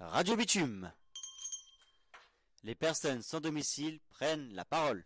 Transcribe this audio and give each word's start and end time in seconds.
Radio 0.00 0.36
Bitume. 0.36 0.92
Les 2.62 2.76
personnes 2.76 3.20
sans 3.20 3.40
domicile 3.40 3.98
prennent 4.10 4.54
la 4.54 4.64
parole. 4.64 5.04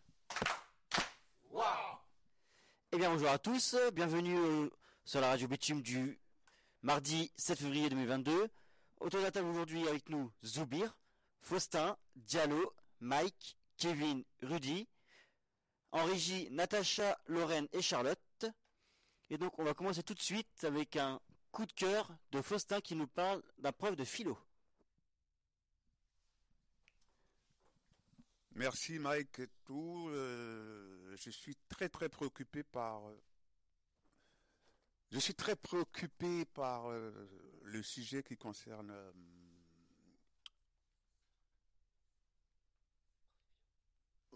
Eh 2.92 2.98
bien 2.98 3.10
bonjour 3.10 3.30
à 3.30 3.38
tous, 3.38 3.74
bienvenue 3.94 4.36
euh, 4.36 4.68
sur 5.06 5.22
la 5.22 5.28
radio 5.28 5.48
Bitume 5.48 5.80
du 5.80 6.20
mardi 6.82 7.32
7 7.36 7.58
février 7.58 7.88
2022. 7.88 8.50
Autour 9.00 9.20
de 9.20 9.24
la 9.24 9.30
table 9.32 9.48
aujourd'hui 9.48 9.88
avec 9.88 10.10
nous 10.10 10.30
Zoubir, 10.44 10.94
Faustin, 11.40 11.96
Diallo, 12.14 12.74
Mike, 13.00 13.56
Kevin, 13.78 14.24
Rudy, 14.42 14.86
en 15.92 16.04
régie 16.04 16.48
Natacha, 16.50 17.18
Lorraine 17.28 17.66
et 17.72 17.80
Charlotte. 17.80 18.44
Et 19.30 19.38
donc 19.38 19.58
on 19.58 19.64
va 19.64 19.72
commencer 19.72 20.02
tout 20.02 20.14
de 20.14 20.20
suite 20.20 20.64
avec 20.64 20.96
un 20.96 21.18
coup 21.50 21.64
de 21.64 21.72
cœur 21.72 22.14
de 22.30 22.42
Faustin 22.42 22.82
qui 22.82 22.94
nous 22.94 23.08
parle 23.08 23.42
d'un 23.56 23.72
preuve 23.72 23.96
de 23.96 24.04
philo. 24.04 24.36
Merci 28.54 28.98
Mike 28.98 29.38
et 29.38 29.48
tout. 29.64 30.08
Euh, 30.10 31.16
je 31.16 31.30
suis 31.30 31.56
très 31.68 31.88
très 31.88 32.08
préoccupé 32.08 32.62
par. 32.62 33.08
euh, 33.08 33.22
je 35.10 35.18
suis 35.18 35.34
très 35.34 35.56
préoccupé 35.56 36.44
par 36.46 36.90
euh, 36.90 37.10
le 37.64 37.82
sujet 37.82 38.22
qui 38.22 38.36
concerne. 38.36 38.94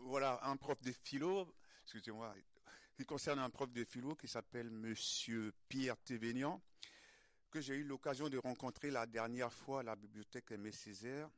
voilà, 0.07 0.39
un 0.45 0.57
prof 0.57 0.81
de 0.83 0.93
philo, 0.93 1.53
excusez-moi, 1.83 2.33
qui 2.97 3.05
concerne 3.05 3.41
un 3.41 3.51
prof 3.51 3.73
de 3.73 3.85
philo 3.85 4.15
qui 4.15 4.29
s'appelle 4.29 4.71
Monsieur 4.71 5.53
Pierre 5.69 5.97
Thévénian, 5.99 6.63
que 7.51 7.61
j'ai 7.61 7.75
eu 7.75 7.85
l'occasion 7.85 8.29
de 8.29 8.39
rencontrer 8.39 8.91
la 8.91 9.07
dernière 9.07 9.53
fois 9.53 9.81
à 9.81 9.83
la 9.83 9.97
bibliothèque 9.97 10.53
Aimé 10.53 10.71
Césaire. 10.71 11.29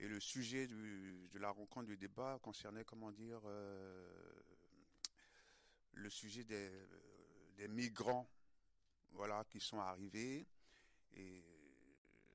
Et 0.00 0.08
le 0.08 0.18
sujet 0.18 0.66
de 0.66 1.38
la 1.38 1.50
rencontre 1.50 1.88
du 1.88 1.98
débat 1.98 2.38
concernait, 2.42 2.84
comment 2.84 3.12
dire, 3.12 3.38
euh, 3.44 4.42
le 5.92 6.08
sujet 6.08 6.42
des, 6.42 6.70
euh, 6.70 6.86
des 7.58 7.68
migrants, 7.68 8.26
voilà, 9.12 9.44
qui 9.50 9.60
sont 9.60 9.78
arrivés 9.78 10.46
et 11.12 11.44
euh, 11.44 12.32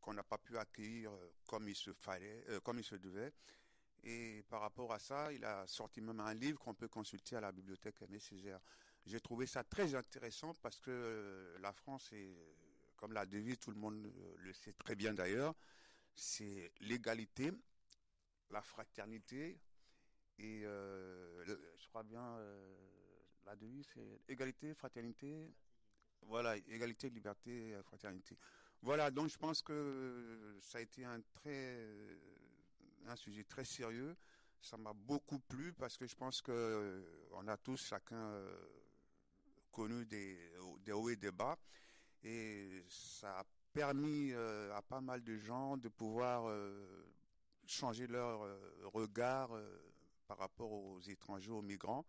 qu'on 0.00 0.12
n'a 0.12 0.24
pas 0.24 0.38
pu 0.38 0.58
accueillir 0.58 1.12
comme 1.46 1.68
il 1.68 1.76
se 1.76 1.92
fallait, 1.92 2.44
comme 2.64 2.80
il 2.80 2.84
se 2.84 2.96
devait. 2.96 3.32
Et 4.02 4.42
par 4.48 4.60
rapport 4.62 4.92
à 4.92 4.98
ça, 4.98 5.32
il 5.32 5.44
a 5.44 5.68
sorti 5.68 6.00
même 6.00 6.18
un 6.18 6.34
livre 6.34 6.58
qu'on 6.58 6.74
peut 6.74 6.88
consulter 6.88 7.36
à 7.36 7.40
la 7.40 7.52
bibliothèque 7.52 8.02
Aimé. 8.02 8.18
J'ai 9.06 9.20
trouvé 9.20 9.46
ça 9.46 9.62
très 9.62 9.94
intéressant 9.94 10.52
parce 10.54 10.80
que 10.80 11.56
la 11.60 11.72
France 11.72 12.12
est, 12.12 12.36
comme 12.96 13.12
la 13.12 13.24
devise, 13.24 13.60
tout 13.60 13.70
le 13.70 13.78
monde 13.78 14.12
le 14.38 14.52
sait 14.52 14.72
très 14.72 14.96
bien 14.96 15.14
d'ailleurs, 15.14 15.54
c'est 16.14 16.72
l'égalité, 16.80 17.52
la 18.50 18.62
fraternité 18.62 19.58
et 20.38 20.62
euh, 20.64 21.44
je 21.76 21.88
crois 21.88 22.02
bien 22.02 22.22
euh, 22.22 22.74
la 23.44 23.56
devise 23.56 23.86
c'est 23.94 24.20
égalité, 24.28 24.74
fraternité, 24.74 25.52
voilà, 26.22 26.56
égalité, 26.56 27.10
liberté, 27.10 27.76
fraternité. 27.84 28.36
Voilà, 28.82 29.10
donc 29.10 29.28
je 29.28 29.38
pense 29.38 29.62
que 29.62 30.58
ça 30.60 30.78
a 30.78 30.80
été 30.80 31.04
un 31.04 31.20
très 31.32 31.76
euh, 31.78 32.16
un 33.06 33.16
sujet 33.16 33.44
très 33.44 33.64
sérieux. 33.64 34.16
Ça 34.60 34.76
m'a 34.76 34.92
beaucoup 34.92 35.38
plu 35.38 35.72
parce 35.72 35.96
que 35.96 36.06
je 36.06 36.16
pense 36.16 36.42
que 36.42 37.28
on 37.32 37.46
a 37.46 37.56
tous 37.56 37.86
chacun 37.86 38.42
connu 39.70 40.04
des, 40.04 40.36
des 40.80 40.92
hauts 40.92 41.08
et 41.08 41.16
des 41.16 41.30
bas 41.30 41.56
et 42.24 42.84
ça 42.88 43.40
a 43.40 43.44
permis 43.78 44.32
euh, 44.32 44.74
à 44.74 44.82
pas 44.82 45.00
mal 45.00 45.22
de 45.22 45.36
gens 45.38 45.76
de 45.76 45.88
pouvoir 45.88 46.48
euh, 46.48 47.06
changer 47.64 48.08
leur 48.08 48.42
euh, 48.42 48.58
regard 48.86 49.50
par 50.26 50.38
rapport 50.38 50.72
aux 50.72 51.00
étrangers, 51.02 51.52
aux 51.52 51.62
migrants. 51.62 52.04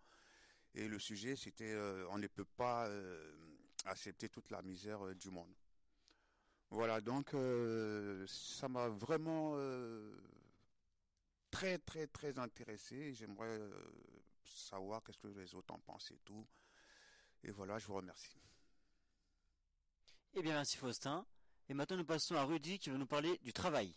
Et 0.74 0.88
le 0.88 0.98
sujet, 0.98 1.36
c'était 1.36 1.76
on 2.10 2.18
ne 2.18 2.28
peut 2.28 2.46
pas 2.58 2.90
accepter 3.86 4.30
toute 4.30 4.50
la 4.50 4.62
misère 4.62 5.16
du 5.16 5.30
monde. 5.30 5.54
Voilà, 6.72 7.02
donc 7.02 7.36
ça 8.28 8.68
m'a 8.68 8.88
vraiment 8.90 9.56
très 11.50 11.78
très 11.80 12.08
très 12.08 12.38
intéressé. 12.38 13.14
J'aimerais 13.14 13.60
savoir 14.44 15.04
qu'est-ce 15.04 15.18
que 15.20 15.28
les 15.28 15.56
autres 15.56 15.74
en 15.74 15.80
pensent 15.80 16.12
et 16.12 16.20
tout. 16.26 16.46
Et 17.44 17.52
voilà, 17.52 17.80
je 17.80 17.88
vous 17.88 17.96
remercie. 17.96 18.38
Eh 20.34 20.42
bien 20.42 20.54
merci 20.54 20.78
Faustin. 20.78 21.26
Et 21.70 21.76
maintenant 21.76 21.98
nous 21.98 22.06
passons 22.06 22.34
à 22.34 22.44
Rudy 22.46 22.80
qui 22.80 22.90
va 22.90 22.98
nous 22.98 23.06
parler 23.06 23.38
du 23.44 23.54
travail. 23.54 23.94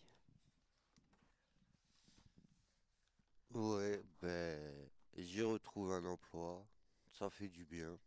Ouais, 3.55 4.03
ben, 4.21 4.91
j'ai 5.17 5.43
retrouvé 5.43 5.95
un 5.95 6.05
emploi, 6.05 6.67
ça 7.13 7.31
fait 7.31 7.49
du 7.49 7.65
bien. 7.65 7.99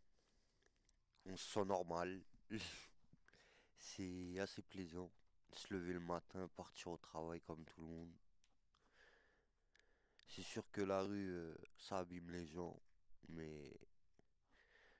On 1.24 1.36
se 1.36 1.52
sent 1.52 1.64
normal. 1.64 2.22
C'est 3.78 4.38
assez 4.38 4.62
plaisant. 4.62 5.10
Se 5.52 5.74
lever 5.74 5.94
le 5.94 6.00
matin, 6.00 6.48
partir 6.54 6.88
au 6.88 6.96
travail 6.98 7.40
comme 7.40 7.64
tout 7.64 7.80
le 7.80 7.86
monde. 7.86 8.12
C'est 10.28 10.42
sûr 10.42 10.70
que 10.70 10.82
la 10.82 11.02
rue, 11.02 11.30
euh, 11.30 11.54
ça 11.78 11.98
abîme 11.98 12.30
les 12.30 12.46
gens, 12.46 12.78
mais 13.30 13.72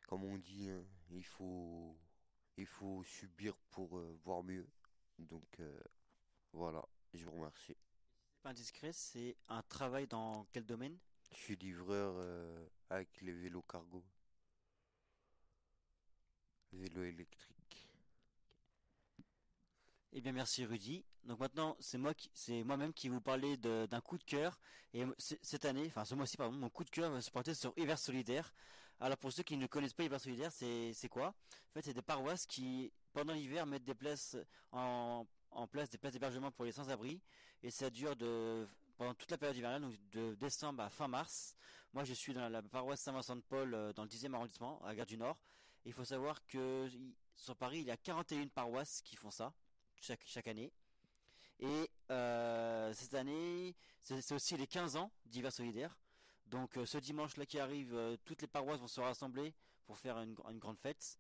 comme 0.07 0.25
on 0.25 0.39
dit, 0.39 0.71
hein, 0.71 0.85
il 1.11 1.25
faut, 1.25 1.97
il 2.57 2.67
faut 2.67 3.03
subir 3.05 3.57
pour 3.71 3.99
euh, 3.99 4.19
voir 4.25 4.43
mieux. 4.43 4.69
Donc 5.19 5.61
euh, 5.61 5.81
voilà, 6.53 6.85
je 7.15 7.25
vous 7.25 7.33
remercie. 7.33 7.77
C'est 8.35 8.43
pas 8.43 8.51
indiscret, 8.51 8.93
c'est 8.93 9.37
un 9.49 9.63
travail 9.63 10.07
dans 10.07 10.47
quel 10.53 10.65
domaine? 10.65 10.99
Je 11.33 11.37
suis 11.37 11.57
livreur 11.57 12.15
euh, 12.19 12.67
avec 12.91 13.21
les 13.21 13.33
vélos 13.33 13.63
cargo. 13.63 14.05
Vélo 16.73 17.05
électrique. 17.05 17.57
Eh 20.13 20.21
bien 20.21 20.33
merci 20.33 20.65
Rudy. 20.65 21.05
Donc 21.25 21.41
maintenant 21.41 21.77
c'est 21.81 21.99
moi 21.99 22.15
qui 22.15 22.31
c'est 22.33 22.65
moi-même 22.65 22.95
qui 22.95 23.09
vous 23.09 23.21
parlais 23.21 23.57
d'un 23.57 24.01
coup 24.01 24.17
de 24.17 24.25
cœur 24.25 24.59
et 24.95 25.05
cette 25.19 25.65
année, 25.65 25.87
enfin 25.89 26.05
ce 26.05 26.15
mois-ci 26.15 26.37
pardon, 26.37 26.57
mon 26.57 26.71
coup 26.71 26.85
de 26.85 26.91
cœur 26.91 27.11
va 27.11 27.21
se 27.21 27.31
porter 27.31 27.55
sur 27.55 27.75
Hiver 27.77 27.99
Solidaire. 27.99 28.55
Alors 29.01 29.19
pour 29.19 29.33
ceux 29.33 29.43
qui 29.43 29.57
ne 29.57 29.67
connaissent 29.67 29.93
pas 29.93 30.05
Hiver 30.05 30.21
Solidaire, 30.21 30.53
c'est 30.53 30.93
c'est 30.95 31.09
quoi? 31.09 31.29
En 31.29 31.73
fait, 31.75 31.83
c'est 31.83 31.95
des 31.95 32.03
paroisses 32.03 32.47
qui 32.47 32.93
pendant 33.13 33.35
l'hiver 33.35 33.67
mettent 33.67 33.85
des 33.85 33.95
places 33.95 34.37
en 34.73 35.27
place 35.71 35.91
des 35.91 35.99
places 35.99 36.13
d'hébergement 36.13 36.51
pour 36.51 36.65
les 36.65 36.73
sans-abri 36.73 37.21
et 37.63 37.71
ça 37.71 37.91
dure 37.91 38.17
de 38.17 38.67
pendant 38.97 39.15
toute 39.15 39.31
la 39.31 39.39
période 39.39 39.57
hivernale, 39.57 39.83
donc 39.83 39.95
de 40.13 40.35
décembre 40.35 40.83
à 40.83 40.91
fin 40.91 41.09
mars. 41.09 41.55
Moi, 41.93 42.05
je 42.05 42.15
suis 42.15 42.35
dans 42.35 42.49
la 42.49 42.63
paroisse 42.63 43.01
Saint-Vincent-de-Paul, 43.01 43.75
euh, 43.75 43.93
dans 43.93 44.03
le 44.03 44.09
10e 44.09 44.35
arrondissement, 44.35 44.83
à 44.85 44.89
la 44.89 44.95
gare 44.95 45.07
du 45.07 45.17
Nord. 45.17 45.39
Il 45.85 45.93
faut 45.93 46.05
savoir 46.05 46.45
que 46.47 46.89
sur 47.35 47.57
Paris, 47.57 47.79
il 47.81 47.87
y 47.87 47.91
a 47.91 47.97
41 47.97 48.49
paroisses 48.49 49.03
qui 49.03 49.17
font 49.17 49.31
ça 49.31 49.53
chaque, 50.01 50.47
année. 50.47 50.73
Et 51.59 51.91
euh, 52.11 52.93
cette 52.93 53.15
année, 53.15 53.75
c'est 54.03 54.33
aussi 54.33 54.57
les 54.57 54.67
15 54.67 54.97
ans 54.97 55.11
d'hiver 55.25 55.53
solidaire. 55.53 55.97
Donc 56.47 56.77
euh, 56.77 56.87
ce 56.87 56.99
dimanche-là 56.99 57.45
qui 57.47 57.59
arrive, 57.59 57.95
euh, 57.95 58.17
toutes 58.25 58.43
les 58.43 58.49
paroisses 58.49 58.81
vont 58.81 58.87
se 58.87 59.01
rassembler 59.01 59.53
pour 59.85 59.99
faire 59.99 60.19
une, 60.19 60.35
grande 60.59 60.79
fête. 60.79 61.17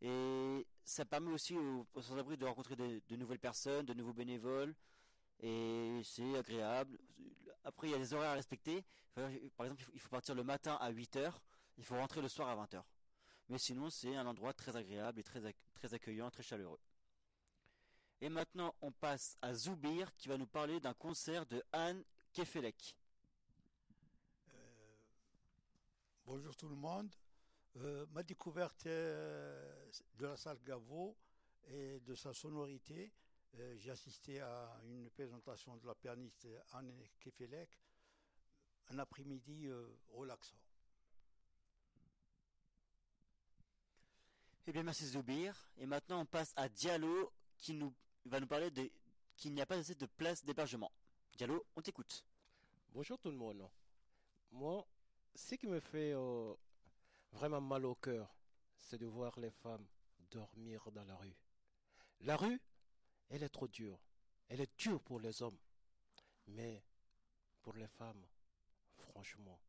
Et 0.00 0.66
ça 0.84 1.04
permet 1.04 1.32
aussi 1.32 1.56
aux, 1.56 1.86
sans-abri 2.00 2.36
de 2.36 2.44
rencontrer 2.44 2.76
de, 2.76 3.16
nouvelles 3.16 3.38
personnes, 3.38 3.86
de 3.86 3.94
nouveaux 3.94 4.12
bénévoles. 4.12 4.74
Et 5.40 6.00
c'est 6.04 6.36
agréable. 6.36 6.98
Après, 7.64 7.88
il 7.88 7.90
y 7.90 7.94
a 7.94 7.98
des 7.98 8.14
horaires 8.14 8.30
à 8.30 8.34
respecter. 8.34 8.84
Par 9.14 9.66
exemple, 9.66 9.84
il 9.94 10.00
faut- 10.00 10.08
partir 10.08 10.34
le 10.34 10.44
matin 10.44 10.76
à 10.80 10.90
8h, 10.90 11.32
il 11.76 11.84
faut 11.84 11.96
rentrer 11.96 12.22
le 12.22 12.28
soir 12.28 12.48
à 12.48 12.54
20h. 12.54 12.82
Mais 13.48 13.58
sinon, 13.58 13.90
c'est 13.90 14.14
un 14.14 14.26
endroit 14.26 14.52
très 14.52 14.76
agréable 14.76 15.20
et 15.20 15.24
très, 15.24 15.40
très 15.74 15.94
accueillant, 15.94 16.30
très 16.30 16.42
chaleureux. 16.42 16.80
Et 18.20 18.28
maintenant, 18.28 18.74
on 18.80 18.90
passe 18.90 19.36
à 19.42 19.54
Zoubir 19.54 20.14
qui 20.16 20.28
va 20.28 20.36
nous 20.36 20.46
parler 20.46 20.80
d'un 20.80 20.94
concert 20.94 21.46
de 21.46 21.62
Anne 21.72 22.04
Kefelec. 22.32 22.97
Bonjour 26.28 26.54
tout 26.54 26.68
le 26.68 26.76
monde. 26.76 27.10
Euh, 27.76 28.04
ma 28.10 28.22
découverte 28.22 28.84
euh, 28.84 29.90
de 30.18 30.26
la 30.26 30.36
salle 30.36 30.62
Gaveau 30.62 31.16
et 31.68 32.00
de 32.00 32.14
sa 32.14 32.34
sonorité, 32.34 33.14
euh, 33.54 33.74
j'ai 33.78 33.90
assisté 33.90 34.38
à 34.38 34.78
une 34.84 35.08
présentation 35.08 35.78
de 35.78 35.86
la 35.86 35.94
pianiste 35.94 36.46
Anne 36.72 36.92
Kefelec, 37.18 37.70
un 38.90 38.98
après-midi 38.98 39.68
euh, 39.68 39.88
relaxant. 40.08 40.58
Eh 44.66 44.72
bien, 44.72 44.82
merci 44.82 45.06
Zoubir. 45.06 45.56
Et 45.78 45.86
maintenant, 45.86 46.20
on 46.20 46.26
passe 46.26 46.52
à 46.56 46.68
Diallo 46.68 47.32
qui 47.56 47.72
nous 47.72 47.94
va 48.26 48.38
nous 48.38 48.46
parler 48.46 48.70
de 48.70 48.90
qu'il 49.34 49.54
n'y 49.54 49.62
a 49.62 49.66
pas 49.66 49.78
assez 49.78 49.94
de 49.94 50.04
place 50.04 50.44
d'hébergement. 50.44 50.92
Diallo, 51.38 51.64
on 51.74 51.80
t'écoute. 51.80 52.22
Bonjour 52.90 53.18
tout 53.18 53.30
le 53.30 53.38
monde. 53.38 53.66
Moi, 54.50 54.86
ce 55.34 55.54
qui 55.54 55.66
me 55.66 55.80
fait 55.80 56.12
euh, 56.12 56.54
vraiment 57.32 57.60
mal 57.60 57.84
au 57.86 57.94
cœur, 57.94 58.34
c'est 58.76 58.98
de 58.98 59.06
voir 59.06 59.38
les 59.38 59.50
femmes 59.50 59.86
dormir 60.30 60.90
dans 60.92 61.04
la 61.04 61.16
rue. 61.16 61.36
La 62.20 62.36
rue, 62.36 62.60
elle 63.28 63.42
est 63.42 63.48
trop 63.48 63.68
dure. 63.68 63.98
elle 64.48 64.60
est 64.60 64.78
dure 64.78 65.00
pour 65.00 65.20
les 65.20 65.42
hommes. 65.42 65.58
Mais 66.48 66.82
pour 67.62 67.74
les 67.74 67.86
femmes, 67.86 68.24
franchement, 68.96 69.60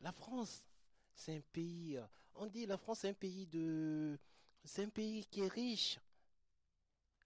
la 0.00 0.12
France, 0.12 0.64
c'est 1.14 1.36
un 1.36 1.40
pays, 1.52 1.96
euh, 1.96 2.06
on 2.34 2.46
dit 2.46 2.66
la 2.66 2.78
France 2.78 3.00
c'est 3.00 3.10
un 3.10 3.14
pays 3.14 3.46
de, 3.46 4.18
c'est 4.64 4.84
un 4.84 4.88
pays 4.88 5.26
qui 5.26 5.40
est 5.40 5.48
riche. 5.48 5.98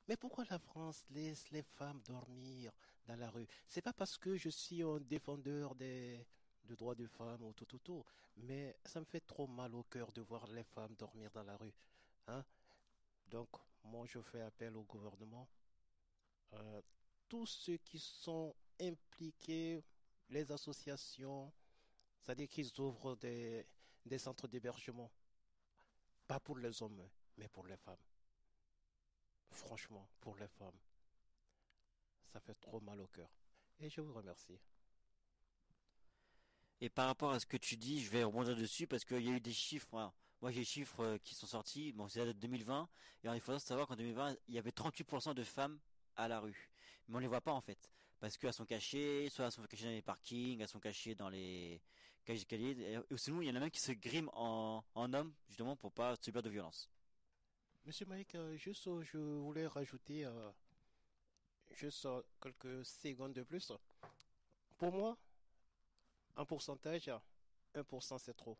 Mais 0.09 0.17
pourquoi 0.17 0.45
la 0.51 0.59
France 0.59 1.05
laisse 1.11 1.51
les 1.51 1.63
femmes 1.63 2.01
dormir 2.03 2.73
dans 3.07 3.17
la 3.17 3.31
rue? 3.31 3.47
C'est 3.67 3.83
pas 3.83 3.93
parce 3.93 4.19
que 4.19 4.37
je 4.37 4.49
suis 4.49 4.83
un 4.83 4.99
défendeur 4.99 5.77
des, 5.77 6.27
droits 6.65 6.95
des 6.95 7.07
femmes 7.07 7.43
ou 7.43 7.53
tout, 7.53 7.65
tout, 7.67 7.79
tout. 7.79 8.05
Mais 8.37 8.77
ça 8.85 9.01
me 9.01 9.05
fait 9.05 9.21
trop 9.21 9.47
mal 9.47 9.75
au 9.75 9.83
cœur 9.85 10.13
de 10.13 10.21
voir 10.21 10.47
les 10.49 10.65
femmes 10.65 10.95
dormir 10.95 11.31
dans 11.31 11.43
la 11.43 11.57
rue. 11.57 11.75
Hein 12.29 12.45
Donc, 13.27 13.49
moi, 13.85 14.07
je 14.07 14.21
fais 14.21 14.41
appel 14.41 14.77
au 14.77 14.83
gouvernement. 14.83 15.49
Euh, 16.55 16.83
tous 17.29 17.47
ceux 17.47 17.77
qui 17.79 17.99
sont 17.99 18.55
impliqués, 18.81 19.85
les 20.29 20.51
associations, 20.51 21.53
c'est-à-dire 22.21 22.49
qu'ils 22.49 22.81
ouvrent 22.81 23.17
des 23.17 24.19
centres 24.19 24.49
d'hébergement. 24.49 25.11
Pas 26.27 26.41
pour 26.41 26.59
les 26.59 26.83
hommes, 26.83 27.09
mais 27.37 27.49
pour 27.49 27.67
les 27.67 27.77
femmes. 27.77 28.03
Franchement, 29.51 30.09
pour 30.21 30.37
les 30.37 30.49
femmes. 30.49 30.79
Ça 32.33 32.41
fait 32.41 32.55
trop 32.55 32.81
mal 32.81 33.01
au 33.01 33.09
cœur. 33.09 33.31
Et 33.81 33.91
je 33.91 34.01
vous 34.01 34.13
remercie. 34.13 34.61
Et 36.81 36.89
par 36.89 37.07
rapport 37.07 37.33
à 37.33 37.41
ce 37.41 37.47
que 37.47 37.57
tu 37.57 37.77
dis, 37.77 38.03
je 38.03 38.11
vais 38.11 38.25
rebondir 38.25 38.57
dessus 38.57 38.87
parce 38.87 39.05
qu'il 39.05 39.23
y 39.23 39.29
a 39.29 39.33
eu 39.33 39.41
des 39.41 39.53
chiffres. 39.53 40.13
moi, 40.41 40.51
j'ai 40.51 40.61
des 40.61 40.65
chiffres 40.65 41.01
euh, 41.01 41.19
qui 41.19 41.35
sont 41.35 41.47
sortis. 41.47 41.93
Bon, 41.93 42.09
c'est 42.09 42.21
la 42.21 42.27
date 42.27 42.39
2020. 42.39 42.89
Et 43.25 43.29
il 43.29 43.41
faut 43.41 43.59
savoir 43.59 43.87
qu'en 43.87 43.97
2020, 43.97 44.37
il 44.49 44.55
y 44.55 44.59
avait 44.59 44.71
38% 44.71 45.35
de 45.35 45.45
femmes 45.45 45.79
à 46.17 46.29
la 46.29 46.41
rue. 46.41 46.71
Mais 47.09 47.17
on 47.17 47.19
les 47.19 47.27
voit 47.27 47.41
pas 47.41 47.53
en 47.53 47.61
fait. 47.61 47.91
Parce 48.19 48.37
qu'elles 48.37 48.53
sont 48.53 48.67
cachées, 48.67 49.29
soit 49.31 49.47
elles 49.47 49.53
sont 49.53 49.63
cachées 49.63 49.85
dans 49.85 49.91
les 49.91 50.03
parkings, 50.03 50.61
elles 50.61 50.69
sont 50.69 50.81
cachées 50.81 51.15
dans 51.15 51.29
les 51.29 51.83
cages 52.25 52.39
d'escalier. 52.39 52.77
Et 53.11 53.17
sinon, 53.17 53.41
il 53.41 53.49
y 53.49 53.51
en 53.51 53.57
a 53.57 53.61
même 53.61 53.71
qui 53.71 53.81
se 53.81 53.93
griment 53.93 54.31
en, 54.35 54.85
en 54.95 55.13
homme, 55.13 55.33
justement, 55.49 55.77
pour 55.77 55.93
pas 55.93 56.17
subir 56.17 56.43
de 56.43 56.51
violence. 56.51 56.91
Monsieur 57.87 58.05
Mike, 58.07 58.35
euh, 58.35 58.57
juste, 58.57 58.87
euh, 58.87 59.03
je 59.03 59.19
voulais 59.19 59.67
rajouter 59.67 60.25
euh, 60.27 60.51
juste 61.73 62.07
quelques 62.41 62.85
secondes 62.85 63.33
de 63.33 63.43
plus. 63.43 63.73
Pour 64.77 64.93
moi, 64.93 65.17
un 66.41 66.47
pourcentage, 66.47 67.11
1% 67.75 68.19
c'est 68.19 68.37
trop. 68.37 68.59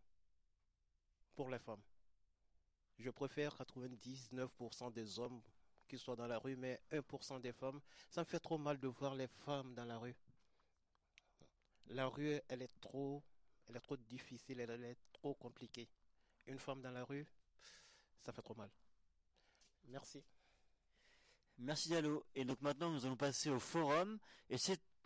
Pour 1.35 1.49
les 1.49 1.59
femmes. 1.59 1.81
Je 2.99 3.09
préfère 3.09 3.57
99% 3.57 4.93
des 4.93 5.19
hommes 5.19 5.41
qui 5.89 5.97
soient 5.97 6.17
dans 6.17 6.27
la 6.27 6.39
rue, 6.39 6.57
mais 6.57 6.83
1% 6.93 7.41
des 7.41 7.53
femmes. 7.53 7.81
Ça 8.11 8.21
me 8.21 8.27
fait 8.27 8.39
trop 8.39 8.59
mal 8.59 8.79
de 8.79 8.89
voir 8.89 9.15
les 9.15 9.29
femmes 9.29 9.75
dans 9.75 9.87
la 9.87 9.97
rue. 9.97 10.15
La 11.87 12.07
rue, 12.07 12.39
elle 12.49 12.63
est 12.63 12.81
trop, 12.81 13.23
elle 13.67 13.77
est 13.77 13.81
trop 13.81 13.97
difficile, 13.97 14.61
elle 14.61 14.85
est 14.85 14.99
trop 15.15 15.35
compliquée. 15.35 15.89
Une 16.47 16.59
femme 16.59 16.83
dans 16.83 16.93
la 16.93 17.05
rue, 17.05 17.27
ça 18.21 18.33
fait 18.33 18.43
trop 18.43 18.55
mal. 18.55 18.71
Merci. 19.89 20.23
Merci 21.57 21.89
Diallo. 21.89 22.27
Et 22.35 22.45
donc 22.45 22.61
maintenant, 22.61 22.91
nous 22.91 23.07
allons 23.07 23.17
passer 23.17 23.49
au 23.49 23.59
forum. 23.59 24.19
Et 24.51 24.59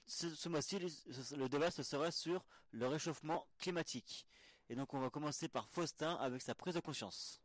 ce, 0.06 0.48
mois-ci, 0.48 0.78
le 0.78 1.48
débat 1.48 1.70
se 1.70 1.82
sera 1.82 2.10
sur 2.10 2.44
le 2.72 2.86
réchauffement 2.86 3.46
climatique. 3.58 4.26
Et 4.68 4.74
donc 4.74 4.94
on 4.94 5.00
va 5.00 5.10
commencer 5.10 5.48
par 5.48 5.68
Faustin 5.68 6.14
avec 6.16 6.42
sa 6.42 6.54
prise 6.54 6.74
de 6.74 6.80
conscience. 6.80 7.40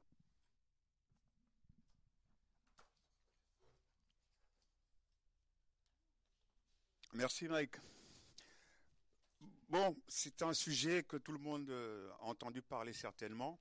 Merci 7.13 7.47
Mike. 7.47 7.75
Bon, 9.69 9.95
c'est 10.07 10.41
un 10.41 10.53
sujet 10.53 11.03
que 11.03 11.17
tout 11.17 11.31
le 11.31 11.37
monde 11.37 11.69
euh, 11.69 12.09
a 12.21 12.25
entendu 12.25 12.61
parler 12.61 12.93
certainement. 12.93 13.59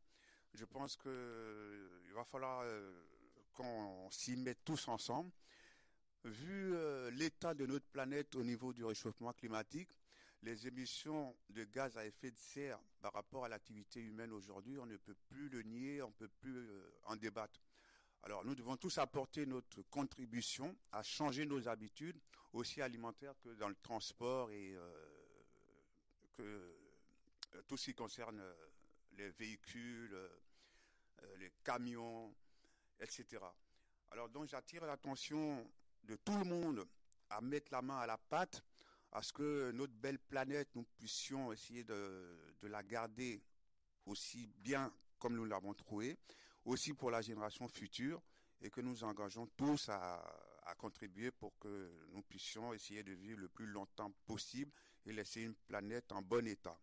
Je 0.54 0.64
pense 0.64 0.96
qu'il 0.96 1.10
euh, 1.10 2.12
va 2.14 2.24
falloir 2.24 2.62
euh, 2.64 3.04
qu'on 3.52 4.10
s'y 4.10 4.36
mette 4.36 4.64
tous 4.64 4.88
ensemble. 4.88 5.30
Vu 6.24 6.74
l'état 7.12 7.54
de 7.54 7.64
notre 7.64 7.86
planète 7.86 8.34
au 8.34 8.42
niveau 8.42 8.72
du 8.72 8.84
réchauffement 8.84 9.32
climatique, 9.32 9.90
les 10.42 10.66
émissions 10.66 11.34
de 11.50 11.64
gaz 11.64 11.96
à 11.96 12.04
effet 12.04 12.30
de 12.30 12.36
serre 12.36 12.78
par 13.00 13.12
rapport 13.12 13.44
à 13.44 13.48
l'activité 13.48 14.00
humaine 14.00 14.32
aujourd'hui, 14.32 14.78
on 14.78 14.86
ne 14.86 14.96
peut 14.96 15.16
plus 15.28 15.48
le 15.48 15.62
nier, 15.62 16.02
on 16.02 16.08
ne 16.08 16.12
peut 16.12 16.28
plus 16.28 16.68
en 17.04 17.16
débattre. 17.16 17.60
Alors 18.24 18.44
nous 18.44 18.54
devons 18.54 18.76
tous 18.76 18.98
apporter 18.98 19.46
notre 19.46 19.82
contribution 19.82 20.76
à 20.92 21.02
changer 21.02 21.46
nos 21.46 21.68
habitudes, 21.68 22.20
aussi 22.52 22.82
alimentaires 22.82 23.34
que 23.40 23.50
dans 23.50 23.68
le 23.68 23.76
transport 23.76 24.50
et 24.50 24.76
que 26.38 26.42
euh, 27.54 27.62
tout 27.66 27.76
ce 27.76 27.86
qui 27.86 27.94
concerne 27.94 28.40
euh, 28.40 28.54
les 29.12 29.30
véhicules, 29.30 30.14
euh, 30.14 31.36
les 31.38 31.50
camions, 31.64 32.34
etc. 33.00 33.44
Alors 34.10 34.28
donc 34.28 34.48
j'attire 34.48 34.84
l'attention 34.86 35.68
de 36.08 36.16
tout 36.16 36.36
le 36.36 36.44
monde 36.44 36.86
à 37.30 37.40
mettre 37.40 37.70
la 37.70 37.82
main 37.82 37.98
à 37.98 38.06
la 38.06 38.18
pâte, 38.18 38.64
à 39.12 39.22
ce 39.22 39.32
que 39.32 39.70
notre 39.72 39.92
belle 39.92 40.18
planète, 40.18 40.68
nous 40.74 40.84
puissions 40.84 41.52
essayer 41.52 41.84
de, 41.84 42.36
la 42.62 42.82
garder 42.82 43.42
aussi 44.06 44.46
bien 44.58 44.92
comme 45.18 45.36
nous 45.36 45.44
l'avons 45.44 45.74
trouvée, 45.74 46.16
aussi 46.64 46.94
pour 46.94 47.10
la 47.10 47.20
génération 47.20 47.68
future, 47.68 48.22
et 48.60 48.70
que 48.70 48.80
nous 48.80 49.04
engageons 49.04 49.46
tous 49.56 49.88
à, 49.88 50.16
à 50.64 50.74
contribuer 50.74 51.30
pour 51.30 51.56
que 51.58 52.06
nous 52.10 52.22
puissions 52.22 52.72
essayer 52.72 53.02
de 53.02 53.12
vivre 53.12 53.40
le 53.40 53.48
plus 53.48 53.66
longtemps 53.66 54.12
possible 54.26 54.72
et 55.06 55.12
laisser 55.12 55.42
une 55.42 55.54
planète 55.54 56.10
en 56.12 56.22
bon 56.22 56.46
état. 56.46 56.78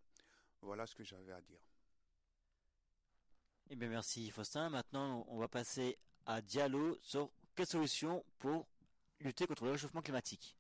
Voilà 0.62 0.86
ce 0.86 0.95
que 0.95 1.04
j'avais 1.04 1.33
à 1.33 1.42
dire. 1.42 1.60
Eh 3.69 3.75
bien, 3.75 3.89
merci 3.89 4.30
Faustin. 4.30 4.69
Maintenant, 4.69 5.25
on 5.27 5.38
va 5.38 5.48
passer 5.48 5.98
à 6.25 6.42
Diallo 6.42 6.98
sur 7.01 7.31
quelles 7.56 7.68
solutions 7.68 8.24
pour 8.38 8.68
lutter 9.19 9.47
contre 9.47 9.65
le 9.65 9.71
réchauffement 9.71 10.01
climatique. 10.01 10.57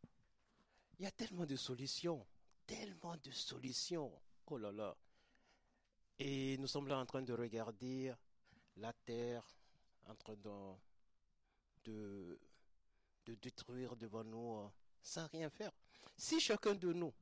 Il 0.97 1.03
y 1.03 1.07
a 1.07 1.11
tellement 1.11 1.45
de 1.45 1.55
solutions, 1.55 2.25
tellement 2.65 3.17
de 3.17 3.31
solutions. 3.31 4.11
Oh 4.47 4.57
là 4.57 4.71
là. 4.71 4.95
Et 6.19 6.57
nous 6.57 6.67
sommes 6.67 6.87
là 6.87 6.97
en 6.97 7.05
train 7.05 7.21
de 7.21 7.33
regarder 7.33 8.13
la 8.77 8.93
Terre 8.93 9.45
en 10.07 10.15
train 10.15 10.35
de, 11.83 12.39
de, 13.25 13.35
détruire 13.35 13.95
devant 13.95 14.23
nous 14.23 14.57
euh, 14.57 14.67
sans 15.01 15.27
rien 15.27 15.49
faire. 15.49 15.71
Si 16.15 16.39
chacun 16.39 16.75
de 16.75 16.93
nous 16.93 17.13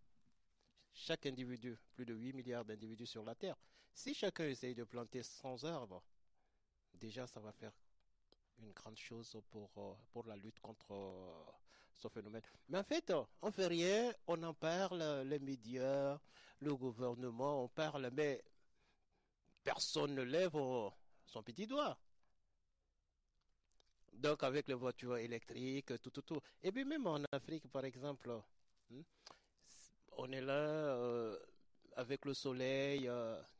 chaque 0.93 1.25
individu, 1.25 1.75
plus 1.95 2.05
de 2.05 2.13
8 2.13 2.33
milliards 2.33 2.65
d'individus 2.65 3.07
sur 3.07 3.23
la 3.23 3.33
Terre, 3.33 3.57
si 3.93 4.13
chacun 4.13 4.45
essaye 4.45 4.75
de 4.75 4.83
planter 4.83 5.23
100 5.23 5.63
arbres, 5.63 6.03
déjà 6.93 7.25
ça 7.25 7.39
va 7.39 7.51
faire 7.51 7.73
une 8.59 8.71
grande 8.71 8.97
chose 8.97 9.37
pour, 9.49 9.69
euh, 9.77 9.93
pour 10.11 10.25
la 10.25 10.35
lutte 10.35 10.59
contre 10.59 10.91
euh, 10.91 11.43
ce 11.95 12.07
phénomène. 12.07 12.41
Mais 12.69 12.77
en 12.79 12.83
fait, 12.83 13.13
on 13.41 13.51
fait 13.51 13.67
rien, 13.67 14.13
on 14.27 14.41
en 14.43 14.53
parle, 14.53 15.03
les 15.25 15.39
médias, 15.39 16.19
le 16.59 16.75
gouvernement, 16.75 17.63
on 17.63 17.67
parle, 17.67 18.09
mais 18.13 18.43
personne 19.63 20.15
ne 20.15 20.23
lève 20.23 20.55
euh, 20.55 20.89
son 21.25 21.43
petit 21.43 21.67
doigt. 21.67 21.97
Donc 24.13 24.43
avec 24.43 24.67
les 24.67 24.75
voitures 24.75 25.17
électriques, 25.17 25.99
tout, 26.01 26.11
tout, 26.11 26.21
tout. 26.21 26.39
Et 26.61 26.71
puis 26.71 26.85
même 26.85 27.07
en 27.07 27.21
Afrique, 27.31 27.67
par 27.71 27.83
exemple, 27.83 28.29
hmm, 28.89 29.01
on 30.17 30.31
est 30.31 30.41
là 30.41 31.35
avec 31.95 32.23
le 32.25 32.33
soleil, 32.33 33.09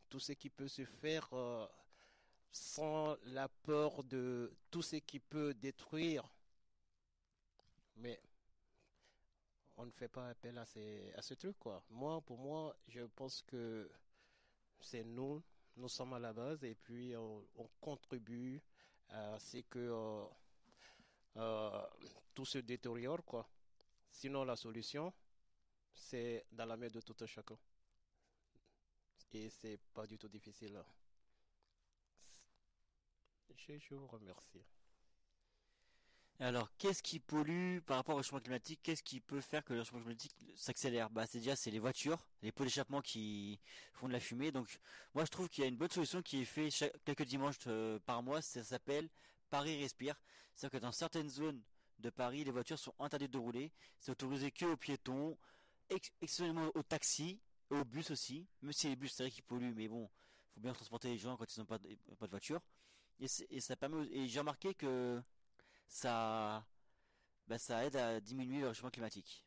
tout 0.10 0.20
ce 0.20 0.34
qui 0.34 0.50
peut 0.50 0.68
se 0.68 0.86
faire 0.86 1.28
sans 2.54 3.18
la 3.24 3.50
peur 3.50 4.04
de 4.04 4.56
tout 4.70 4.84
ce 4.84 4.98
qui 4.98 5.20
peut 5.20 5.54
détruire. 5.56 6.24
Mais 7.98 8.22
on 9.78 9.86
ne 9.88 9.92
fait 9.92 10.08
pas 10.08 10.30
appel 10.30 10.58
à, 10.60 10.66
ces, 10.66 11.12
ce 11.20 11.34
truc, 11.34 11.58
quoi. 11.58 11.84
Moi, 11.90 12.22
pour 12.22 12.38
moi, 12.38 12.76
je 12.88 13.02
pense 13.02 13.42
que 13.42 13.92
c'est 14.80 15.04
nous, 15.04 15.42
nous 15.76 15.90
sommes 15.90 16.14
à 16.14 16.20
la 16.20 16.32
base 16.32 16.64
et 16.64 16.76
puis 16.76 17.16
on, 17.18 17.44
contribue 17.82 18.62
à 19.10 19.40
ce 19.40 19.58
que 19.58 20.24
tout 22.36 22.46
se 22.46 22.60
détériore, 22.60 23.26
quoi. 23.26 23.50
Sinon, 24.12 24.46
la 24.46 24.56
solution, 24.56 25.12
c'est 25.92 26.46
dans 26.52 26.66
la 26.66 26.78
main 26.78 26.88
de 26.88 27.02
tout 27.02 27.16
un 27.20 27.26
chacun. 27.26 27.58
Et 29.32 29.50
c'est 29.50 29.80
pas 29.92 30.06
du 30.06 30.20
tout 30.20 30.28
difficile. 30.28 30.80
Je, 33.68 33.96
vous 33.96 34.08
remercie. 34.08 34.62
Alors, 36.40 36.70
qu'est-ce 36.78 37.02
qui 37.02 37.20
pollue 37.20 37.80
par 37.80 37.98
rapport 37.98 38.16
au 38.16 38.24
changement 38.24 38.42
climatique? 38.42 38.82
Qu'est-ce 38.84 39.04
qui 39.04 39.22
peut 39.22 39.40
faire 39.40 39.64
que 39.64 39.74
le 39.74 39.84
changement 39.84 40.02
climatique 40.02 40.36
s'accélère? 40.56 41.10
Bah, 41.10 41.26
c'est 41.26 41.38
déjà 41.38 41.56
c'est 41.56 41.72
les 41.72 41.80
voitures, 41.80 42.28
les 42.42 42.52
pots 42.52 42.66
d'échappement 42.66 43.02
qui 43.02 43.60
font 43.94 44.08
de 44.08 44.14
la 44.14 44.20
fumée. 44.20 44.52
Donc, 44.52 44.80
moi, 45.14 45.24
je 45.24 45.30
trouve 45.30 45.48
qu'il 45.50 45.64
y 45.64 45.66
a 45.66 45.70
une 45.70 45.78
bonne 45.78 45.90
solution 45.90 46.22
qui 46.22 46.42
est 46.42 46.46
faite 46.46 46.92
quelques 47.06 47.24
dimanches 47.24 47.56
euh, 47.68 48.00
par 48.00 48.22
mois. 48.22 48.42
Ça 48.42 48.64
s'appelle 48.64 49.10
Paris 49.50 49.80
Respire. 49.82 50.16
C'est-à-dire 50.56 50.80
que 50.80 50.86
dans 50.86 50.92
certaines 50.92 51.30
zones 51.30 51.62
de 52.00 52.10
Paris, 52.10 52.44
les 52.44 52.52
voitures 52.52 52.80
sont 52.80 52.94
interdites 53.00 53.32
de 53.32 53.38
rouler. 53.38 53.72
C'est 54.00 54.12
autorisé 54.12 54.52
que 54.52 54.66
aux 54.66 54.78
piétons, 54.78 55.38
ex 55.90 56.12
exceptionnellement 56.22 56.70
aux 56.76 56.84
taxis, 56.84 57.40
aux 57.70 57.86
bus 57.86 58.12
aussi. 58.12 58.46
Même 58.62 58.74
si 58.74 58.90
les 58.90 58.96
bus, 58.96 59.14
c'est 59.14 59.24
vrai 59.24 59.32
qu'ils 59.32 59.44
polluent, 59.44 59.74
mais 59.74 59.88
bon, 59.88 60.10
faut 60.54 60.60
bien 60.60 60.74
transporter 60.74 61.10
les 61.10 61.18
gens 61.18 61.38
quand 61.38 61.56
ils 61.56 61.60
n'ont 61.60 61.66
pas 61.66 61.78
de 61.78 62.32
voiture. 62.32 62.62
Et, 63.20 63.62
ça 63.62 63.76
permet, 63.76 64.06
et 64.08 64.28
j'ai 64.28 64.40
remarqué 64.40 64.74
que 64.74 65.22
ça, 65.88 66.66
bah, 67.48 67.58
ça 67.58 67.86
aide 67.86 67.96
à 67.96 68.20
diminuer 68.20 68.62
le 68.62 68.68
réchauffement 68.70 68.90
climatique. 68.90 69.46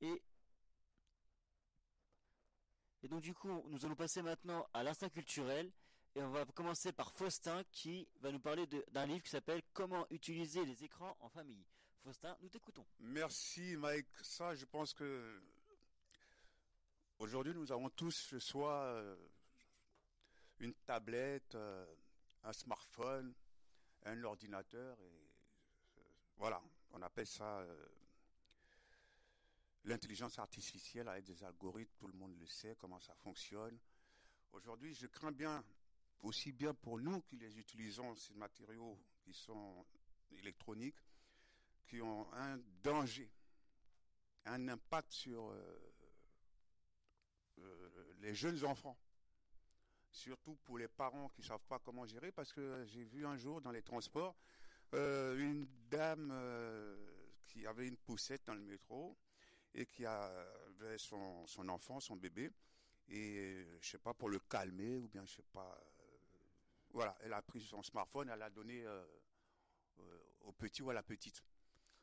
Et, 0.00 0.22
et 3.02 3.08
donc 3.08 3.20
du 3.20 3.34
coup, 3.34 3.62
nous 3.68 3.84
allons 3.84 3.96
passer 3.96 4.22
maintenant 4.22 4.66
à 4.72 4.82
l'instinct 4.82 5.10
culturel. 5.10 5.70
Et 6.16 6.22
on 6.22 6.30
va 6.30 6.44
commencer 6.44 6.90
par 6.92 7.12
Faustin 7.12 7.62
qui 7.70 8.08
va 8.20 8.32
nous 8.32 8.40
parler 8.40 8.66
d'un 8.66 9.06
livre 9.06 9.22
qui 9.22 9.30
s'appelle 9.30 9.62
Comment 9.72 10.06
utiliser 10.10 10.64
les 10.64 10.82
écrans 10.82 11.16
en 11.20 11.28
famille. 11.28 11.64
Faustin, 12.02 12.36
nous 12.40 12.48
t'écoutons. 12.48 12.84
Merci 12.98 13.76
Mike. 13.76 14.08
Ça, 14.22 14.54
je 14.54 14.64
pense 14.64 14.92
que 14.92 15.40
aujourd'hui 17.18 17.54
nous 17.54 17.70
avons 17.70 17.90
tous 17.90 18.36
soit 18.38 19.16
une 20.60 20.74
tablette, 20.74 21.54
euh, 21.54 21.86
un 22.44 22.52
smartphone, 22.52 23.34
un 24.04 24.24
ordinateur 24.24 24.98
et 25.00 25.30
euh, 25.98 26.02
voilà, 26.36 26.62
on 26.92 27.02
appelle 27.02 27.26
ça 27.26 27.60
euh, 27.60 27.86
l'intelligence 29.84 30.38
artificielle 30.38 31.08
avec 31.08 31.24
des 31.24 31.42
algorithmes. 31.42 31.92
Tout 31.98 32.08
le 32.08 32.12
monde 32.18 32.36
le 32.38 32.46
sait 32.46 32.76
comment 32.78 33.00
ça 33.00 33.14
fonctionne. 33.14 33.78
Aujourd'hui, 34.52 34.94
je 34.94 35.06
crains 35.06 35.32
bien 35.32 35.64
aussi 36.20 36.52
bien 36.52 36.74
pour 36.74 36.98
nous 36.98 37.22
qui 37.22 37.38
les 37.38 37.58
utilisons 37.58 38.14
ces 38.14 38.34
matériaux 38.34 38.98
qui 39.22 39.32
sont 39.32 39.86
électroniques 40.32 40.98
qui 41.86 42.00
ont 42.02 42.32
un 42.34 42.58
danger, 42.82 43.28
un 44.44 44.68
impact 44.68 45.12
sur 45.12 45.52
les 48.20 48.34
jeunes 48.34 48.64
enfants. 48.64 48.96
Surtout 50.10 50.56
pour 50.64 50.78
les 50.78 50.88
parents 50.88 51.28
qui 51.28 51.42
savent 51.42 51.64
pas 51.68 51.78
comment 51.78 52.04
gérer, 52.04 52.32
parce 52.32 52.52
que 52.52 52.84
j'ai 52.86 53.04
vu 53.04 53.24
un 53.26 53.36
jour 53.36 53.60
dans 53.60 53.70
les 53.70 53.82
transports 53.82 54.36
euh, 54.94 55.38
une 55.38 55.68
dame 55.88 56.30
euh, 56.32 56.96
qui 57.46 57.64
avait 57.64 57.86
une 57.86 57.96
poussette 57.96 58.42
dans 58.44 58.54
le 58.54 58.60
métro 58.60 59.16
et 59.72 59.86
qui 59.86 60.04
avait 60.04 60.98
son, 60.98 61.46
enfant, 61.68 62.00
son 62.00 62.16
bébé, 62.16 62.50
et 63.06 63.64
je 63.80 63.88
sais 63.88 63.98
pas, 63.98 64.14
pour 64.14 64.28
le 64.28 64.40
calmer, 64.40 64.98
ou 64.98 65.06
bien 65.06 65.24
je 65.24 65.36
sais 65.36 65.44
pas, 65.52 65.80
euh, 65.80 66.38
voilà, 66.90 67.16
elle 67.20 67.32
a 67.32 67.42
pris 67.42 67.60
son 67.60 67.84
smartphone, 67.84 68.30
elle 68.30 68.38
l'a 68.40 68.50
donné 68.50 68.84
au 70.40 70.52
petit 70.52 70.82
ou 70.82 70.90
à 70.90 70.94
la 70.94 71.04
petite. 71.04 71.40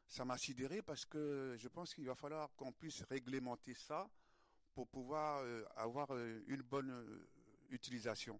Ça 0.08 0.24
m'a 0.24 0.38
sidéré 0.38 0.82
parce 0.82 1.06
que 1.06 1.56
je 1.58 1.68
pense 1.68 1.94
qu'il 1.94 2.06
va 2.06 2.16
falloir 2.16 2.56
qu'on 2.56 2.72
puisse 2.72 3.02
réglementer 3.02 3.74
ça 3.74 4.10
pour 4.74 4.88
pouvoir 4.88 5.44
avoir 5.76 6.16
une 6.16 6.62
bonne 6.62 7.28
utilisation. 7.70 8.40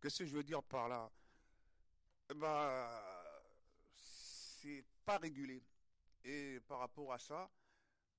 Qu'est-ce 0.00 0.20
que 0.20 0.26
je 0.26 0.36
veux 0.36 0.44
dire 0.44 0.62
par 0.62 0.88
là? 0.88 1.10
Bah, 2.36 3.32
c'est 3.94 4.84
pas 5.04 5.18
régulé. 5.18 5.62
Et 6.24 6.60
par 6.66 6.78
rapport 6.78 7.12
à 7.12 7.18
ça, 7.18 7.50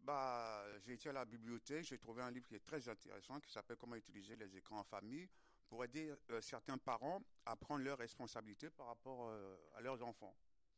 bah, 0.02 0.64
j'ai 0.80 0.94
été 0.94 1.10
à 1.10 1.14
la 1.14 1.26
bibliothèque, 1.26 1.86
j'ai 1.86 1.98
trouvé 1.98 2.24
un 2.24 2.32
livre 2.32 2.46
qui 2.48 2.56
est 2.56 2.66
très 2.66 2.88
intéressant 2.90 3.40
qui 3.40 3.52
s'appelle 3.52 3.78
Comment 3.78 3.96
utiliser 3.96 4.36
les 4.36 4.56
écrans 4.56 4.80
en 4.80 4.84
famille 4.84 5.30
pour 5.68 5.84
aider 5.86 6.14
euh, 6.32 6.42
certains 6.42 6.78
parents 6.78 7.22
à 7.46 7.56
prendre 7.56 7.84
leurs 7.84 7.98
responsabilités 7.98 8.70
par 8.70 8.88
rapport 8.88 9.30
euh, 9.30 9.56
à 9.76 9.82
leurs 9.82 10.04
enfants 10.04 10.36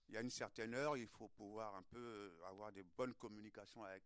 il 0.09 0.15
y 0.15 0.17
a 0.17 0.21
une 0.21 0.29
certaine 0.29 0.73
heure, 0.73 0.97
il 0.97 1.07
faut 1.07 1.29
pouvoir 1.29 1.75
un 1.75 1.81
peu 1.81 1.97
euh, 1.97 2.45
avoir 2.50 2.73
des 2.73 2.83
bonnes 2.83 3.13
communications 3.13 3.85
avec 3.85 4.03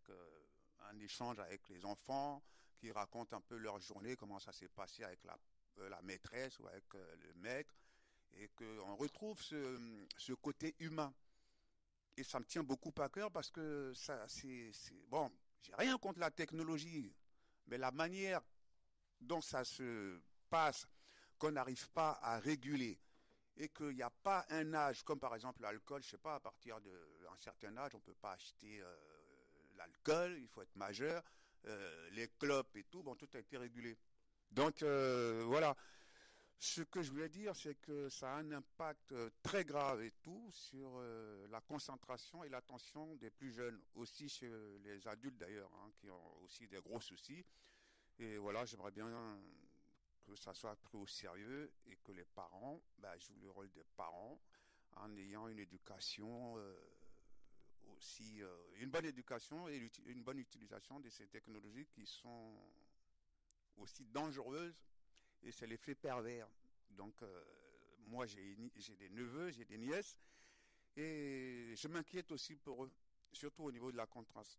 un 0.87 0.99
échange 0.99 1.39
avec 1.39 1.67
les 1.69 1.83
enfants, 1.83 2.43
qui 2.77 2.91
racontent 2.91 3.35
un 3.35 3.41
peu 3.41 3.57
leur 3.57 3.79
journée, 3.79 4.15
comment 4.15 4.39
ça 4.39 4.51
s'est 4.51 4.69
passé 4.69 5.03
avec 5.03 5.23
la, 5.23 5.37
euh, 5.79 5.89
maîtresse 6.03 6.59
ou 6.59 6.67
avec 6.67 6.83
euh, 6.95 7.15
le 7.17 7.33
maître, 7.35 7.75
et 8.33 8.49
qu'on 8.49 8.95
retrouve 8.95 9.41
ce, 9.41 10.33
côté 10.33 10.75
humain. 10.79 11.13
Et 12.15 12.23
ça 12.23 12.39
me 12.39 12.45
tient 12.45 12.63
beaucoup 12.63 12.93
à 12.99 13.09
cœur 13.09 13.31
parce 13.31 13.51
que 13.51 13.93
ça, 13.95 14.27
c'est- 14.27 14.71
bon, 15.07 15.31
j'ai 15.61 15.73
rien 15.75 15.97
contre 15.97 16.19
la 16.19 16.31
technologie, 16.31 17.13
mais 17.67 17.77
la 17.77 17.91
manière 17.91 18.41
dont 19.19 19.41
ça 19.41 19.63
se 19.63 20.19
passe, 20.49 20.87
qu'on 21.37 21.51
n'arrive 21.51 21.89
pas 21.91 22.19
à 22.21 22.39
réguler, 22.39 22.99
et 23.57 23.69
qu'il 23.69 23.95
n'y 23.95 24.03
a 24.03 24.09
pas 24.09 24.45
un 24.49 24.73
âge, 24.73 25.03
comme 25.03 25.19
par 25.19 25.33
exemple 25.35 25.61
l'alcool, 25.61 26.03
je 26.03 26.09
sais 26.09 26.17
pas, 26.17 26.35
à 26.35 26.39
partir 26.39 26.79
d'un 26.81 27.37
certain 27.39 27.75
âge, 27.77 27.93
on 27.95 27.97
ne 27.97 28.03
peut 28.03 28.15
pas 28.15 28.33
acheter 28.33 28.81
euh, 28.81 28.95
l'alcool, 29.75 30.37
il 30.39 30.47
faut 30.47 30.61
être 30.61 30.75
majeur, 30.75 31.23
euh, 31.65 32.09
les 32.11 32.27
clopes 32.39 32.75
et 32.75 32.83
tout, 32.83 33.03
bon, 33.03 33.15
tout 33.15 33.29
a 33.33 33.39
été 33.39 33.57
régulé. 33.57 33.97
Donc 34.51 34.81
euh, 34.83 35.43
voilà, 35.45 35.75
ce 36.59 36.81
que 36.81 37.01
je 37.01 37.11
voulais 37.11 37.29
dire, 37.29 37.55
c'est 37.55 37.75
que 37.75 38.09
ça 38.09 38.33
a 38.33 38.37
un 38.37 38.51
impact 38.51 39.11
euh, 39.11 39.29
très 39.43 39.65
grave 39.65 40.01
et 40.01 40.11
tout 40.23 40.49
sur 40.51 41.01
la 41.49 41.61
concentration 41.61 42.43
et 42.43 42.49
l'attention 42.49 43.15
des 43.15 43.29
plus 43.29 43.51
jeunes, 43.51 43.81
aussi 43.95 44.29
chez 44.29 44.51
les 44.83 45.07
adultes 45.07 45.37
d'ailleurs, 45.37 45.71
hein, 45.75 45.91
qui 45.97 46.09
ont 46.09 46.43
aussi 46.43 46.67
des 46.67 46.79
gros 46.79 47.01
soucis. 47.01 47.45
Et 48.19 48.37
voilà, 48.37 48.65
j'aimerais 48.65 48.91
bien 48.91 49.39
que 50.25 50.35
ça 50.35 50.53
soit 50.53 50.75
pris 50.75 50.97
au 50.97 51.05
sérieux 51.05 51.71
et 51.85 51.95
que 51.97 52.11
les 52.11 52.25
parents 52.25 52.81
bah, 52.97 53.15
jouent 53.17 53.39
le 53.41 53.49
rôle 53.49 53.71
des 53.71 53.85
parents 53.95 54.39
en 54.95 55.15
ayant 55.17 55.47
une 55.47 55.59
éducation 55.59 56.57
aussi, 57.97 58.41
euh, 58.41 58.57
une 58.79 58.89
bonne 58.89 59.05
éducation 59.05 59.67
et 59.67 59.89
une 60.05 60.23
bonne 60.23 60.39
utilisation 60.39 60.99
de 60.99 61.09
ces 61.09 61.27
technologies 61.27 61.87
qui 61.87 62.05
sont 62.05 62.55
aussi 63.77 64.05
dangereuses 64.05 64.75
et 65.43 65.51
c'est 65.51 65.67
l'effet 65.67 65.95
pervers. 65.95 66.47
Donc 66.91 67.21
euh, 67.21 67.43
moi 68.07 68.25
j'ai 68.25 68.55
des 68.55 69.09
neveux, 69.09 69.51
j'ai 69.51 69.65
des 69.65 69.77
nièces 69.77 70.17
et 70.95 71.73
je 71.75 71.87
m'inquiète 71.87 72.31
aussi 72.31 72.55
pour 72.55 72.85
eux, 72.85 72.91
surtout 73.31 73.63
au 73.63 73.71
niveau 73.71 73.91
de 73.91 73.97
la, 73.97 74.07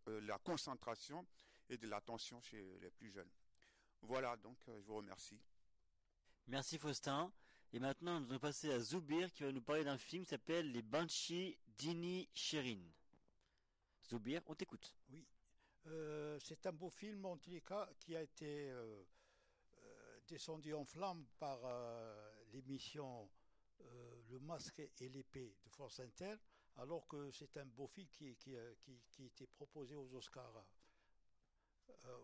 euh, 0.08 0.20
la 0.22 0.38
concentration 0.38 1.26
et 1.68 1.76
de 1.76 1.88
l'attention 1.88 2.40
chez 2.40 2.78
les 2.80 2.90
plus 2.90 3.10
jeunes. 3.10 3.30
Voilà, 4.02 4.36
donc 4.36 4.56
je 4.66 4.82
vous 4.86 4.96
remercie. 4.96 5.38
Merci 6.46 6.78
Faustin. 6.78 7.32
Et 7.72 7.78
maintenant, 7.80 8.20
nous 8.20 8.30
allons 8.30 8.38
passer 8.38 8.72
à 8.72 8.80
Zoubir 8.80 9.30
qui 9.32 9.42
va 9.42 9.52
nous 9.52 9.60
parler 9.60 9.84
d'un 9.84 9.98
film 9.98 10.22
qui 10.22 10.30
s'appelle 10.30 10.72
Les 10.72 10.80
Banshees 10.80 11.58
d'Ini 11.76 12.26
Sherin. 12.32 12.80
Zoubir, 14.08 14.40
on 14.46 14.54
t'écoute. 14.54 14.94
Oui. 15.10 15.26
Euh, 15.86 16.38
c'est 16.40 16.66
un 16.66 16.72
beau 16.72 16.88
film, 16.88 17.26
en 17.26 17.36
tous 17.36 17.50
les 17.50 17.60
cas, 17.60 17.88
qui 17.98 18.16
a 18.16 18.22
été 18.22 18.70
euh, 18.70 19.04
euh, 19.82 20.20
descendu 20.26 20.72
en 20.72 20.84
flammes 20.84 21.26
par 21.38 21.58
l'émission 22.52 23.28
Le 24.30 24.38
Masque 24.40 24.80
et 25.00 25.08
l'épée 25.10 25.54
de 25.62 25.68
France 25.68 26.00
Inter, 26.00 26.36
alors 26.76 27.06
que 27.06 27.30
c'est 27.32 27.56
un 27.58 27.66
beau 27.66 27.86
film 27.86 28.08
qui, 28.08 28.34
qui, 28.36 28.56
qui, 28.80 28.98
qui 29.10 29.24
était 29.26 29.46
proposé 29.46 29.94
aux 29.94 30.14
Oscars 30.14 30.64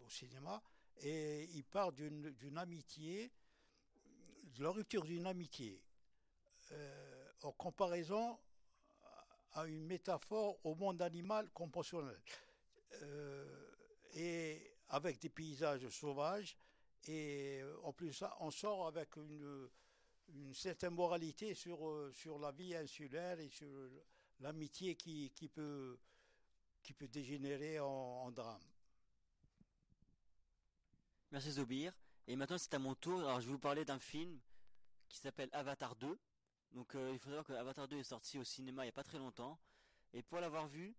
au 0.04 0.08
cinéma. 0.08 0.62
Et 1.02 1.44
il 1.54 1.64
part 1.64 1.92
d'une 1.92 2.56
amitié, 2.56 3.30
de 4.42 4.62
la 4.62 4.70
rupture 4.70 5.04
d'une 5.04 5.26
amitié, 5.26 5.82
en 7.42 7.52
comparaison 7.52 8.38
à 9.54 9.66
une 9.66 9.84
métaphore 9.86 10.58
au 10.64 10.74
monde 10.74 11.00
animal 11.02 11.48
compationnel. 11.50 12.20
Euh, 13.02 13.74
et 14.14 14.74
avec 14.88 15.18
des 15.20 15.28
paysages 15.28 15.88
sauvages. 15.88 16.56
Et 17.06 17.60
euh, 17.62 17.76
en 17.82 17.92
plus, 17.92 18.22
on 18.40 18.50
sort 18.50 18.86
avec 18.86 19.16
une, 19.16 19.68
une 20.28 20.54
certaine 20.54 20.94
moralité 20.94 21.54
sur, 21.54 21.88
euh, 21.88 22.12
sur 22.12 22.38
la 22.38 22.52
vie 22.52 22.74
insulaire 22.74 23.38
et 23.40 23.48
sur 23.48 23.68
l'amitié 24.40 24.94
qui, 24.94 25.30
qui, 25.30 25.48
peut, 25.48 25.98
qui 26.82 26.92
peut 26.92 27.08
dégénérer 27.08 27.80
en, 27.80 28.30
drame. 28.30 28.62
Merci 31.30 31.52
Zoubir. 31.52 31.92
Et 32.26 32.36
maintenant, 32.36 32.58
c'est 32.58 32.74
à 32.74 32.78
mon 32.78 32.94
tour. 32.94 33.20
Alors, 33.20 33.40
je 33.40 33.46
vais 33.46 33.52
vous 33.52 33.58
parler 33.58 33.84
d'un 33.84 33.98
film 33.98 34.40
qui 35.08 35.18
s'appelle 35.18 35.50
Avatar 35.52 35.94
2. 35.96 36.18
Donc, 36.74 36.96
euh, 36.96 37.10
il 37.12 37.18
faut 37.18 37.26
savoir 37.26 37.44
que 37.44 37.52
Avatar 37.52 37.86
2 37.86 37.98
est 37.98 38.02
sorti 38.02 38.36
au 38.36 38.44
cinéma 38.44 38.82
il 38.82 38.86
n'y 38.86 38.90
a 38.90 38.92
pas 38.92 39.04
très 39.04 39.18
longtemps. 39.18 39.58
Et 40.12 40.22
pour 40.22 40.40
l'avoir 40.40 40.66
vu, 40.66 40.94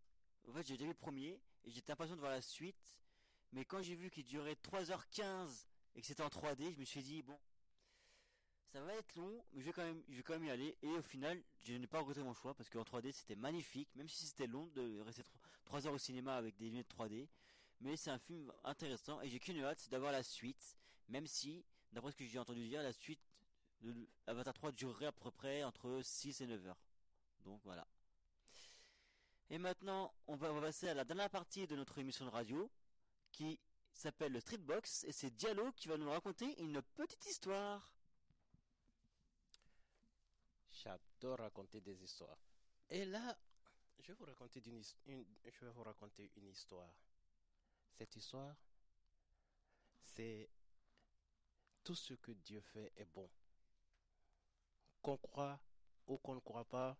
en 0.47 0.53
fait, 0.53 0.65
j'ai 0.65 0.75
déjà 0.75 0.85
vu 0.85 0.91
le 0.91 0.97
premier 0.97 1.39
et 1.65 1.71
j'étais 1.71 1.91
impatient 1.91 2.15
de 2.15 2.21
voir 2.21 2.31
la 2.31 2.41
suite. 2.41 2.95
Mais 3.51 3.65
quand 3.65 3.81
j'ai 3.81 3.95
vu 3.95 4.09
qu'il 4.09 4.25
durait 4.25 4.55
3h15 4.55 5.67
et 5.95 6.01
que 6.01 6.07
c'était 6.07 6.23
en 6.23 6.29
3D, 6.29 6.73
je 6.73 6.79
me 6.79 6.85
suis 6.85 7.03
dit, 7.03 7.21
bon, 7.23 7.37
ça 8.71 8.81
va 8.81 8.93
être 8.95 9.15
long, 9.15 9.43
mais 9.51 9.61
je 9.61 9.65
vais 9.65 9.73
quand 9.73 9.83
même, 9.83 10.45
y 10.45 10.49
aller. 10.49 10.77
Et 10.81 10.89
au 10.89 11.01
final, 11.01 11.41
je 11.61 11.73
n'ai 11.73 11.87
pas 11.87 11.99
regretté 11.99 12.23
mon 12.23 12.33
choix 12.33 12.53
parce 12.53 12.69
qu'en 12.69 12.83
3D, 12.83 13.11
c'était 13.11 13.35
magnifique, 13.35 13.93
même 13.95 14.07
si 14.07 14.25
c'était 14.25 14.47
long 14.47 14.67
de 14.75 15.01
rester 15.01 15.23
3 15.65 15.87
heures 15.87 15.93
au 15.93 15.97
cinéma 15.97 16.35
avec 16.37 16.55
des 16.55 16.65
lunettes 16.65 16.89
3D. 16.89 17.27
Mais 17.81 17.97
c'est 17.97 18.11
un 18.11 18.19
film 18.19 18.51
intéressant 18.63 19.21
et 19.21 19.29
j'ai 19.29 19.39
qu'une 19.39 19.61
hâte, 19.61 19.89
d'avoir 19.89 20.13
la 20.13 20.23
suite, 20.23 20.77
même 21.09 21.27
si, 21.27 21.65
d'après 21.91 22.11
ce 22.11 22.15
que 22.15 22.25
j'ai 22.25 22.39
entendu 22.39 22.65
dire, 22.67 22.81
la 22.81 22.93
suite 22.93 23.19
de 23.81 24.07
Avatar 24.27 24.53
3 24.53 24.71
durerait 24.71 25.07
à 25.07 25.11
peu 25.11 25.31
près 25.31 25.63
entre 25.63 26.01
6 26.01 26.41
et 26.41 26.47
9 26.47 26.65
heures. 26.67 26.81
Donc 27.43 27.61
voilà. 27.63 27.87
Et 29.49 29.57
maintenant, 29.57 30.13
on 30.27 30.35
va, 30.35 30.51
passer 30.59 30.89
à 30.89 30.93
la 30.93 31.05
dernière 31.05 31.29
partie 31.29 31.67
de 31.67 31.75
notre 31.75 31.97
émission 31.99 32.25
de 32.25 32.31
radio 32.31 32.69
qui 33.31 33.59
s'appelle 33.93 34.31
le 34.31 34.39
Streetbox 34.39 35.03
et 35.03 35.11
c'est 35.11 35.29
Diallo 35.29 35.71
qui 35.73 35.87
va 35.87 35.97
nous 35.97 36.09
raconter 36.09 36.59
une 36.61 36.81
petite 36.81 37.25
histoire. 37.27 37.91
J'adore 40.71 41.39
raconter 41.39 41.79
des 41.81 42.03
histoires. 42.03 42.37
Et 42.89 43.05
là, 43.05 43.37
je 43.99 44.07
vais 44.07 44.13
vous 44.13 44.25
raconter 44.25 44.61
une- 45.05 45.25
je 45.45 45.65
vais 45.65 45.71
vous 45.71 45.83
raconter 45.83 46.31
une 46.35 46.47
histoire. 46.47 46.93
Cette 47.97 48.15
histoire, 48.15 48.55
c'est 50.03 50.49
tout 51.83 51.95
ce 51.95 52.15
que 52.15 52.31
Dieu 52.31 52.61
fait 52.61 52.91
est 52.97 53.05
bon. 53.05 53.29
Qu'on 55.05 55.17
croit 55.17 55.59
ou 56.07 56.17
qu'on 56.17 56.33
ne 56.33 56.39
croit 56.39 56.65
pas, 56.65 56.97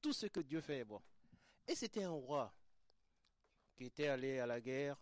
tout 0.00 0.12
ce 0.12 0.26
que 0.26 0.38
Dieu 0.38 0.60
fait 0.60 0.78
est 0.78 0.84
bon. 0.84 1.02
Et 1.66 1.74
c'était 1.74 2.04
un 2.04 2.12
roi 2.12 2.54
qui 3.74 3.86
était 3.86 4.06
allé 4.06 4.38
à 4.38 4.46
la 4.46 4.60
guerre 4.60 4.96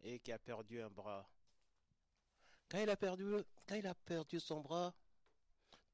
et 0.00 0.18
qui 0.18 0.32
a 0.32 0.38
perdu 0.40 0.82
un 0.82 0.90
bras. 0.90 1.30
Quand 2.68 2.78
il 2.78 2.90
a 2.90 2.96
perdu, 3.94 4.40
son 4.40 4.62
bras, 4.62 4.92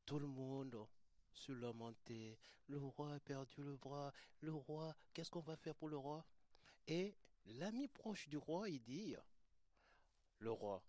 tout 0.07 0.19
le 0.19 0.29
monde 0.29 0.89
se 1.31 1.53
lamentait. 1.53 2.39
Le 2.69 2.79
roi 2.79 3.13
a 3.13 3.21
perdu 3.21 3.63
le 3.63 3.77
bras. 3.77 4.15
Le 4.41 4.55
roi, 4.55 4.97
qu'est-ce 5.13 5.31
qu'on 5.31 5.41
va 5.41 5.57
faire 5.57 5.75
pour 5.75 5.91
le 5.91 5.99
roi? 5.99 6.25
Et 6.87 7.15
l'ami 7.45 7.87
proche 7.87 8.31
du 8.31 8.39
roi, 8.39 8.71
il 8.71 8.83
dit, 8.83 9.15
le 10.39 10.53
roi, 10.53 10.83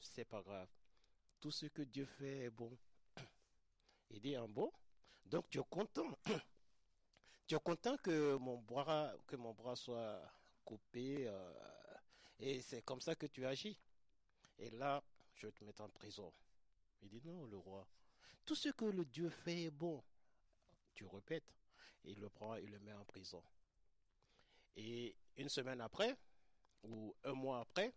c'est 0.00 0.24
pas 0.24 0.40
grave. 0.40 0.70
Tout 1.40 1.50
ce 1.50 1.66
que 1.66 1.82
Dieu 1.82 2.06
fait 2.06 2.44
est 2.44 2.50
bon. 2.50 2.74
Il 4.14 4.20
dit, 4.20 4.36
un 4.36 4.46
bon 4.46 4.72
Donc 5.26 5.50
tu 5.50 5.58
es 5.58 5.64
content. 5.68 6.08
tu 7.48 7.56
es 7.56 7.58
content 7.60 7.96
que 7.96 8.36
mon 8.36 8.58
bras, 8.58 9.74
soit 9.74 10.22
coupé. 10.64 11.26
euh, 11.26 11.52
et 12.38 12.60
c'est 12.62 12.82
comme 12.82 13.00
ça 13.00 13.16
que 13.16 13.26
tu 13.26 13.44
agis. 13.44 13.76
Et 14.58 14.70
là, 14.70 15.02
je 15.34 15.46
vais 15.46 15.52
te 15.52 15.64
mettre 15.64 15.82
en 15.82 15.88
prison. 15.88 16.32
Il 17.02 17.08
dit, 17.08 17.20
non, 17.24 17.44
le 17.46 17.56
roi. 17.56 17.86
Tout 18.44 18.54
ce 18.54 18.68
que 18.68 18.84
le 18.84 19.04
Dieu 19.04 19.30
fait 19.30 19.64
est 19.64 19.70
bon. 19.70 20.00
Tu 20.94 21.04
répètes. 21.06 21.52
Et 22.04 22.12
il 22.12 22.20
le 22.20 22.28
prend, 22.30 22.54
il 22.54 22.70
le 22.70 22.78
met 22.78 22.92
en 22.92 23.04
prison. 23.04 23.42
Et 24.76 25.16
une 25.36 25.48
semaine 25.48 25.80
après, 25.80 26.16
ou 26.84 27.16
un 27.24 27.32
mois 27.32 27.60
après, 27.60 27.92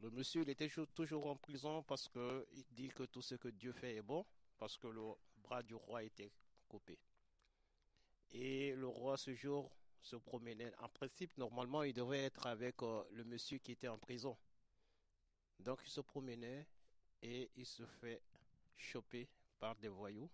le 0.00 0.10
monsieur, 0.10 0.42
il 0.42 0.50
était 0.50 0.68
toujours- 0.94 1.26
en 1.26 1.36
prison 1.36 1.82
parce 1.82 2.08
que 2.08 2.46
il 2.52 2.64
dit 2.72 2.88
que 2.88 3.04
tout 3.04 3.22
ce 3.22 3.36
que 3.36 3.48
Dieu 3.48 3.72
fait 3.72 3.94
est 3.96 4.02
bon, 4.02 4.26
parce 4.58 4.76
que 4.76 4.86
le 4.86 5.02
bras 5.36 5.62
du 5.62 5.74
roi 5.74 6.02
était 6.02 6.32
coupé. 6.68 6.98
Et 8.32 8.74
le 8.74 8.88
roi, 8.88 9.16
ce 9.16 9.34
jour, 9.34 9.70
se 10.00 10.16
promenait. 10.16 10.72
En 10.78 10.88
principe, 10.88 11.36
normalement, 11.38 11.82
il 11.82 11.94
devait 11.94 12.24
être 12.24 12.46
avec 12.46 12.82
euh, 12.82 13.02
le 13.12 13.24
monsieur 13.24 13.58
qui 13.58 13.72
était 13.72 13.88
en 13.88 13.98
prison. 13.98 14.36
Donc, 15.60 15.80
il 15.84 15.90
se 15.90 16.00
promenait 16.00 16.66
et 17.22 17.50
il 17.56 17.64
se 17.64 17.84
fait 17.86 18.20
choper 18.76 19.28
par 19.58 19.76
des 19.76 19.88
voyous, 19.88 20.28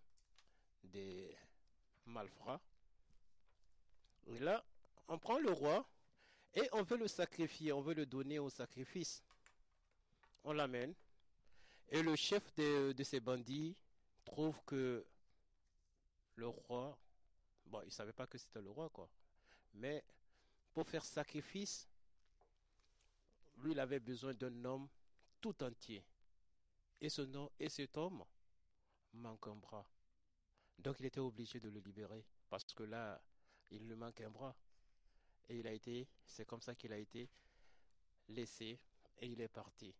des 0.82 1.36
malfrats. 2.06 2.60
Et 4.26 4.38
là, 4.38 4.64
on 5.08 5.18
prend 5.18 5.38
le 5.38 5.52
roi 5.52 5.86
et 6.54 6.68
on 6.72 6.82
veut 6.82 6.96
le 6.96 7.06
sacrifier, 7.06 7.72
on 7.72 7.80
veut 7.80 7.94
le 7.94 8.06
donner 8.06 8.38
au 8.38 8.50
sacrifice. 8.50 9.22
On 10.42 10.52
l'amène. 10.52 10.94
Et 11.90 12.02
le 12.02 12.16
chef 12.16 12.54
de, 12.54 12.92
de 12.92 13.04
ces 13.04 13.20
bandits 13.20 13.76
trouve 14.30 14.60
que 14.64 15.04
le 16.36 16.48
roi, 16.48 16.96
bon, 17.66 17.82
il 17.84 17.92
savait 17.92 18.12
pas 18.12 18.26
que 18.26 18.38
c'était 18.38 18.62
le 18.62 18.70
roi, 18.70 18.88
quoi. 18.90 19.10
Mais 19.74 20.04
pour 20.72 20.86
faire 20.88 21.04
sacrifice, 21.04 21.88
lui, 23.58 23.72
il 23.72 23.80
avait 23.80 24.00
besoin 24.00 24.32
d'un 24.34 24.64
homme 24.64 24.88
tout 25.40 25.62
entier. 25.64 26.04
Et, 27.00 27.08
ce 27.08 27.22
nom, 27.22 27.50
et 27.58 27.68
cet 27.68 27.96
homme 27.96 28.24
manque 29.14 29.48
un 29.48 29.56
bras. 29.56 29.86
Donc 30.78 30.96
il 31.00 31.06
était 31.06 31.20
obligé 31.20 31.58
de 31.60 31.68
le 31.68 31.80
libérer 31.80 32.24
parce 32.48 32.64
que 32.72 32.84
là, 32.84 33.20
il 33.70 33.86
lui 33.86 33.96
manque 33.96 34.20
un 34.20 34.30
bras. 34.30 34.54
Et 35.48 35.58
il 35.58 35.66
a 35.66 35.72
été, 35.72 36.06
c'est 36.24 36.46
comme 36.46 36.60
ça 36.60 36.74
qu'il 36.74 36.92
a 36.92 36.98
été 36.98 37.28
laissé 38.28 38.78
et 39.18 39.26
il 39.26 39.40
est 39.40 39.48
parti. 39.48 39.94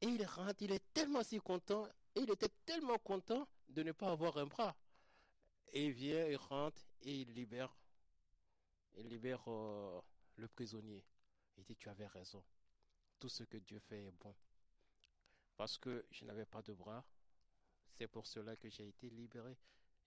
Et 0.00 0.06
il 0.06 0.24
rentre, 0.24 0.62
il 0.62 0.72
est 0.72 0.92
tellement 0.92 1.22
si 1.22 1.38
content, 1.38 1.86
et 2.14 2.20
il 2.20 2.30
était 2.30 2.50
tellement 2.64 2.98
content 2.98 3.48
de 3.68 3.82
ne 3.82 3.92
pas 3.92 4.10
avoir 4.10 4.36
un 4.36 4.46
bras. 4.46 4.76
Et 5.72 5.86
il 5.86 5.92
vient, 5.92 6.26
il 6.26 6.36
rentre 6.36 6.82
et 7.02 7.20
il 7.22 7.32
libère, 7.32 7.74
il 8.96 9.08
libère 9.08 9.42
euh, 9.48 10.00
le 10.36 10.48
prisonnier. 10.48 11.04
Il 11.56 11.64
dit, 11.64 11.76
tu 11.76 11.88
avais 11.88 12.06
raison. 12.06 12.42
Tout 13.18 13.28
ce 13.28 13.42
que 13.44 13.56
Dieu 13.56 13.78
fait 13.80 14.04
est 14.04 14.12
bon. 14.12 14.34
Parce 15.56 15.78
que 15.78 16.04
je 16.10 16.24
n'avais 16.24 16.46
pas 16.46 16.62
de 16.62 16.72
bras, 16.72 17.04
c'est 17.92 18.08
pour 18.08 18.26
cela 18.26 18.56
que 18.56 18.68
j'ai 18.68 18.88
été 18.88 19.08
libéré, 19.10 19.56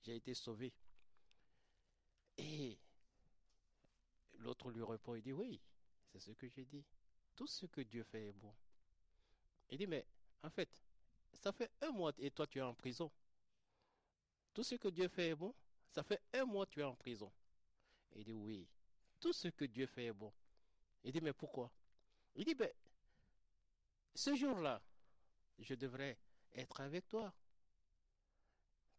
j'ai 0.02 0.16
été 0.16 0.34
sauvé. 0.34 0.74
Et 2.38 2.78
l'autre 4.40 4.72
lui 4.72 4.84
répond, 4.84 5.16
il 5.16 5.22
dit, 5.22 5.34
oui, 5.34 5.60
c'est 6.12 6.20
ce 6.20 6.32
que 6.32 6.48
j'ai 6.48 6.66
dit. 6.66 6.86
Tout 7.36 7.48
ce 7.48 7.66
que 7.66 7.82
Dieu 7.82 8.04
fait 8.04 8.28
est 8.28 8.34
bon. 8.34 8.54
Il 9.70 9.78
dit, 9.78 9.88
mais 9.88 10.06
en 10.44 10.50
fait, 10.50 10.70
ça 11.40 11.52
fait 11.52 11.72
un 11.82 11.92
mois 11.92 12.12
et 12.18 12.32
toi 12.32 12.48
tu 12.48 12.60
es 12.60 12.62
en 12.62 12.74
prison. 12.74 13.12
Tout 14.54 14.64
ce 14.64 14.76
que 14.76 14.88
Dieu 14.88 15.08
fait 15.08 15.30
est 15.30 15.36
bon. 15.36 15.54
Ça 15.92 16.04
fait 16.04 16.22
un 16.34 16.46
mois 16.46 16.66
tu 16.66 16.80
es 16.80 16.84
en 16.84 16.96
prison. 16.96 17.32
Il 18.16 18.24
dit, 18.24 18.34
oui, 18.34 18.68
tout 19.20 19.34
ce 19.34 19.48
que 19.50 19.66
Dieu 19.66 19.86
fait 19.86 20.06
est 20.06 20.14
bon. 20.14 20.34
Il 21.04 21.12
dit, 21.12 21.22
mais 21.22 21.34
pourquoi? 21.34 21.72
Il 22.36 22.46
dit, 22.46 22.56
ben, 22.56 22.72
ce 24.16 24.36
jour-là, 24.36 24.82
je 25.60 25.76
devrais 25.76 26.18
être 26.54 26.82
avec 26.82 27.08
toi. 27.08 27.34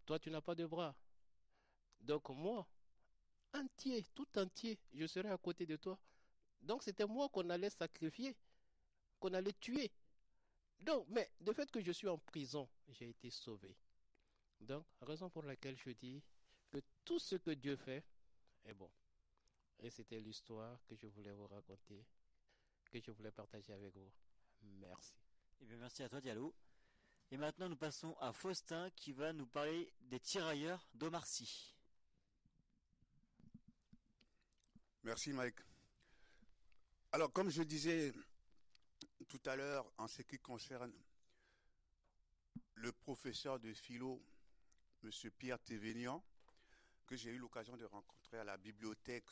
Toi, 0.07 0.19
tu 0.19 0.31
n'as 0.31 0.41
pas 0.41 0.55
de 0.55 0.65
bras. 0.67 0.95
Donc 2.01 2.29
moi, 2.31 2.67
entier, 3.53 4.05
tout 4.15 4.39
entier, 4.39 4.79
je 4.95 5.07
serai 5.07 5.31
à 5.31 5.39
côté 5.39 5.67
de 5.67 5.77
toi. 5.77 5.99
Donc 6.61 6.83
c'était 6.83 7.07
moi 7.07 7.29
qu'on 7.29 7.51
allait 7.51 7.71
sacrifier, 7.71 8.37
qu'on 9.19 9.35
allait 9.35 9.53
tuer. 9.55 9.91
Donc, 10.81 11.07
mais 11.09 11.31
de 11.41 11.53
fait 11.53 11.71
que 11.71 11.81
je 11.81 11.93
suis 11.93 12.09
en 12.09 12.19
prison, 12.19 12.69
j'ai 12.89 13.11
été 13.11 13.31
sauvé. 13.31 13.77
Donc, 14.61 14.87
raison 15.03 15.29
pour 15.31 15.43
laquelle 15.43 15.77
je 15.77 15.91
dis 15.91 16.23
que 16.71 16.79
tout 17.05 17.19
ce 17.19 17.37
que 17.37 17.51
Dieu 17.51 17.77
fait 17.77 18.05
est 18.65 18.75
bon. 18.75 18.91
Et 19.81 19.91
c'était 19.91 20.21
l'histoire 20.21 20.85
que 20.87 20.97
je 20.97 21.07
voulais 21.07 21.33
vous 21.33 21.47
raconter, 21.47 22.05
que 22.91 23.01
je 23.01 23.11
voulais 23.11 23.31
partager 23.31 23.73
avec 23.73 23.95
vous. 23.95 24.13
Merci. 24.63 25.15
Eh 25.61 25.67
bien, 25.67 25.77
merci 25.77 26.03
à 26.03 26.09
toi, 26.09 26.21
Diallo. 26.21 26.55
Et 27.31 27.37
maintenant, 27.37 27.69
nous 27.69 27.77
passons 27.77 28.17
à 28.21 28.33
Faustin 28.33 28.91
qui 28.91 29.13
va 29.13 29.33
nous 29.33 29.47
parler 29.47 29.93
des 30.01 30.19
tirailleurs 30.19 30.89
d'Omar 30.95 31.27
Sy. 31.27 31.75
Merci 35.05 35.33
Mike. 35.33 35.61
Alors 37.13 37.33
comme 37.33 37.49
je 37.49 37.63
disais 37.63 38.13
tout 39.29 39.41
à 39.45 39.57
l'heure 39.57 39.91
en 39.99 40.09
ce 40.09 40.23
qui 40.23 40.39
concerne 40.39 40.93
le 42.75 42.93
professeur 42.93 43.61
de 43.61 43.73
philo, 43.75 44.23
Monsieur 45.03 45.31
Pierre 45.31 45.59
Thévénian, 45.61 46.25
que 47.07 47.17
j'ai 47.17 47.31
eu 47.31 47.39
l'occasion 47.39 47.77
de 47.77 47.85
rencontrer 47.85 48.39
à 48.39 48.45
la 48.45 48.57
bibliothèque 48.57 49.29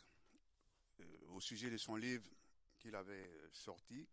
euh, 1.01 1.05
au 1.29 1.41
sujet 1.41 1.71
de 1.71 1.77
son 1.77 1.97
livre 1.97 2.29
qu'il 2.79 2.95
avait 2.95 3.29
euh, 3.29 3.49
sorti, 3.53 4.07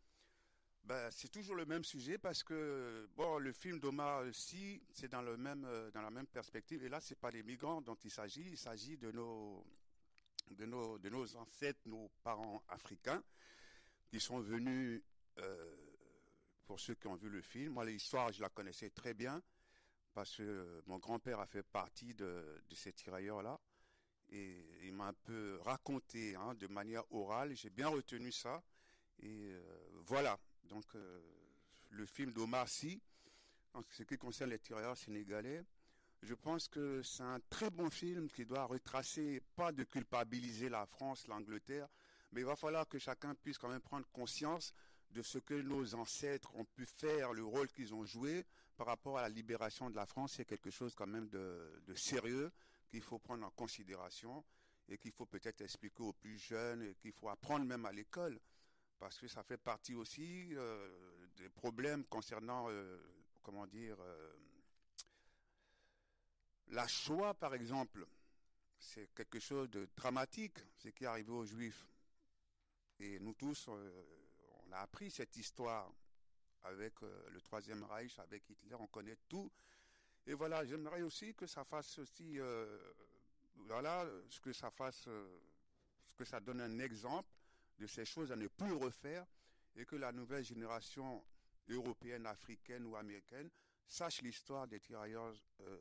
ben, 0.84 1.10
c'est 1.12 1.30
toujours 1.30 1.56
le 1.56 1.65
même 1.65 1.84
sujet 1.84 2.17
parce 2.17 2.43
que 2.43 3.10
bon, 3.15 3.38
le 3.38 3.54
film 3.54 3.80
d'Omar 3.80 4.26
Sy, 4.34 4.82
c'est 4.91 5.08
dans 5.08 5.22
le 5.22 5.38
même 5.38 5.63
euh, 5.65 5.91
dans 5.91 6.02
la 6.02 6.10
même 6.10 6.28
perspective. 6.28 6.84
Et 6.84 6.89
là, 6.89 7.00
c'est 7.00 7.19
pas 7.19 7.32
les 7.32 7.43
migrants 7.43 7.82
dont 7.82 7.98
il 8.04 8.12
s'agit, 8.12 8.41
il 8.41 8.58
s'agit 8.58 8.98
de 8.98 9.12
nos 9.12 9.65
de 10.52 10.65
nos, 10.65 10.98
de 10.98 11.10
nos 11.10 11.36
ancêtres, 11.38 11.80
nos 11.86 12.10
parents 12.22 12.62
africains, 12.67 13.24
qui 14.10 14.19
sont 14.19 14.41
venus, 14.41 15.02
euh, 15.39 15.76
pour 16.65 16.80
ceux 16.80 16.96
qui 16.96 17.08
ont 17.08 17.15
vu 17.15 17.30
le 17.30 17.41
film, 17.41 17.74
moi 17.74 17.86
l'histoire 17.86 18.32
je 18.32 18.41
la 18.41 18.50
connaissais 18.50 18.89
très 18.89 19.13
bien, 19.13 19.41
parce 20.13 20.38
que 20.38 20.84
mon 20.86 21.00
grand-père 21.00 21.39
a 21.39 21.48
fait 21.48 21.63
partie 21.63 22.13
de, 22.13 22.62
ces 22.74 22.93
tirailleurs-là, 22.93 23.60
et 24.30 24.65
il 24.84 24.93
m'a 24.93 25.08
un 25.08 25.13
peu 25.13 25.60
raconté 25.63 26.36
hein, 26.36 26.54
de 26.56 26.67
manière 26.67 27.04
orale, 27.12 27.56
j'ai 27.56 27.69
bien 27.69 27.88
retenu 27.89 28.32
ça, 28.32 28.63
et 29.19 29.52
euh, 29.52 29.62
voilà, 30.06 30.39
donc 30.63 30.86
euh, 30.96 31.22
le 31.89 32.06
film 32.06 32.32
d'Omar 32.32 32.67
Sy, 32.67 33.02
en 33.74 33.82
ce 33.89 34.04
qui 34.04 34.17
concerne 34.17 34.52
les 34.52 34.60
tirailleurs 34.60 34.98
sénégalais, 34.98 35.63
je 36.22 36.34
pense 36.36 36.67
que 36.67 37.02
c'est 37.04 37.24
un 37.24 37.39
très 37.50 37.69
bon 37.69 37.89
film 37.89 38.30
qui 38.30 38.46
doit 38.46 38.65
retracer, 38.65 39.41
pas 39.56 39.72
de 39.72 39.84
culpabiliser 39.84 40.69
la 40.69 40.86
France, 40.86 41.28
l'Angleterre, 41.28 41.89
mais 42.32 42.41
il 42.41 42.46
va 42.46 42.56
falloir 42.56 42.88
que 42.88 42.98
chacun 42.98 43.36
puisse 43.36 43.58
quand 43.58 43.69
même 43.69 43.82
prendre 43.82 44.08
conscience 44.12 44.74
de 45.13 45.21
ce 45.21 45.38
que 45.38 45.54
nos 45.54 45.95
ancêtres 45.95 46.54
ont 46.56 46.65
pu 46.65 46.86
faire, 46.86 47.34
le 47.34 47.43
rôle 47.43 47.69
qu'ils 47.69 47.93
ont 47.93 48.04
joué 48.04 48.45
par 48.76 48.88
rapport 48.88 49.17
à 49.19 49.21
la 49.21 49.30
libération 49.30 49.89
de 49.89 49.95
la 49.95 50.06
France. 50.06 50.34
C'est 50.38 50.45
quelque 50.45 50.71
chose 50.71 50.95
quand 50.95 51.08
même 51.08 51.30
de, 51.30 51.93
sérieux 51.95 52.52
qu'il 52.89 53.02
faut 53.02 53.19
prendre 53.19 53.45
en 53.45 53.52
considération 53.52 54.43
et 54.89 54.97
qu'il 54.97 55.12
faut 55.12 55.26
peut-être 55.26 55.62
expliquer 55.62 56.04
aux 56.04 56.13
plus 56.13 56.38
jeunes 56.38 56.82
et 56.82 56.95
qu'il 56.95 57.13
faut 57.13 57.30
apprendre 57.30 57.65
même 57.65 57.86
à 57.86 57.91
l'école 57.91 58.39
parce 58.99 59.19
que 59.19 59.28
ça 59.28 59.43
fait 59.43 59.58
partie 59.58 59.93
aussi 59.93 60.56
euh, 60.56 61.28
des 61.36 61.49
problèmes 61.49 62.06
concernant, 62.06 62.67
euh, 62.69 62.97
comment 63.41 63.67
dire, 63.67 63.97
euh, 63.99 64.34
la 66.69 66.88
Shoah 66.88 67.34
par 67.34 67.54
exemple. 67.54 68.06
C'est 68.80 69.13
quelque 69.13 69.39
chose 69.39 69.69
de 69.69 69.88
dramatique, 69.95 70.58
ce 70.78 70.89
qui 70.89 71.04
est 71.04 71.08
arrivé 71.08 71.32
aux 71.32 71.45
Juifs. 71.45 71.88
Et 72.99 73.19
nous 73.19 73.34
tous, 73.34 73.69
a 74.74 74.82
appris 74.82 75.12
cette 75.12 75.36
histoire 75.38 75.92
avec 76.64 76.94
le 77.02 77.42
Troisième 77.42 77.84
Reich, 77.84 78.18
avec 78.20 78.50
Hitler, 78.50 78.76
on 78.80 78.88
connaît 78.88 79.18
tout. 79.28 79.52
Et 80.26 80.34
voilà, 80.34 80.66
j'aimerais 80.66 81.02
aussi 81.02 81.34
que 81.36 81.46
ça 81.46 81.64
fasse 81.66 82.00
aussi, 82.00 82.40
voilà, 83.68 84.08
ce 84.30 84.40
que 84.40 84.54
ça 84.54 84.72
fasse, 84.72 85.04
ce 86.06 86.14
que 86.16 86.24
ça 86.24 86.40
donne 86.40 86.62
un 86.62 86.80
exemple 86.80 87.30
de 87.78 87.88
ces 87.88 88.06
choses 88.06 88.32
à 88.32 88.36
ne 88.36 88.48
plus 88.48 88.74
refaire 88.74 89.26
et 89.76 89.86
que 89.86 89.96
la 89.96 90.12
nouvelle 90.12 90.44
génération 90.44 91.24
européenne, 91.70 92.26
africaine 92.26 92.86
ou 92.86 92.96
américaine 92.96 93.50
sache 93.88 94.22
l'histoire 94.22 94.68
des 94.68 94.80
tirailleurs, 94.80 95.34
euh, 95.62 95.78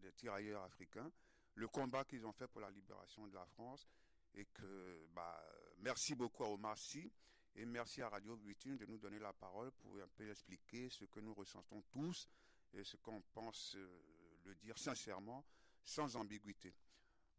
des 0.00 0.54
africains, 0.54 1.10
le 1.54 1.68
combat 1.68 2.04
qu'ils 2.04 2.24
ont 2.24 2.32
fait 2.32 2.46
pour 2.48 2.60
la 2.60 2.70
libération 2.70 3.26
de 3.26 3.34
la 3.34 3.46
France 3.46 3.88
et 4.34 4.44
que 4.46 5.06
bah, 5.12 5.42
merci 5.78 6.14
beaucoup 6.14 6.44
à 6.44 6.48
Omar 6.48 6.78
Sy 6.78 7.12
et 7.58 7.66
merci 7.66 8.02
à 8.02 8.08
Radio 8.08 8.36
Butine 8.36 8.76
de 8.76 8.86
nous 8.86 8.98
donner 8.98 9.18
la 9.18 9.32
parole 9.32 9.72
pour 9.72 9.96
un 9.96 10.06
peu 10.14 10.30
expliquer 10.30 10.88
ce 10.90 11.04
que 11.06 11.18
nous 11.18 11.34
ressentons 11.34 11.82
tous 11.90 12.28
et 12.72 12.84
ce 12.84 12.96
qu'on 12.96 13.20
pense 13.32 13.74
euh, 13.74 14.00
le 14.44 14.54
dire 14.54 14.78
sincèrement, 14.78 15.44
sans 15.82 16.14
ambiguïté. 16.14 16.72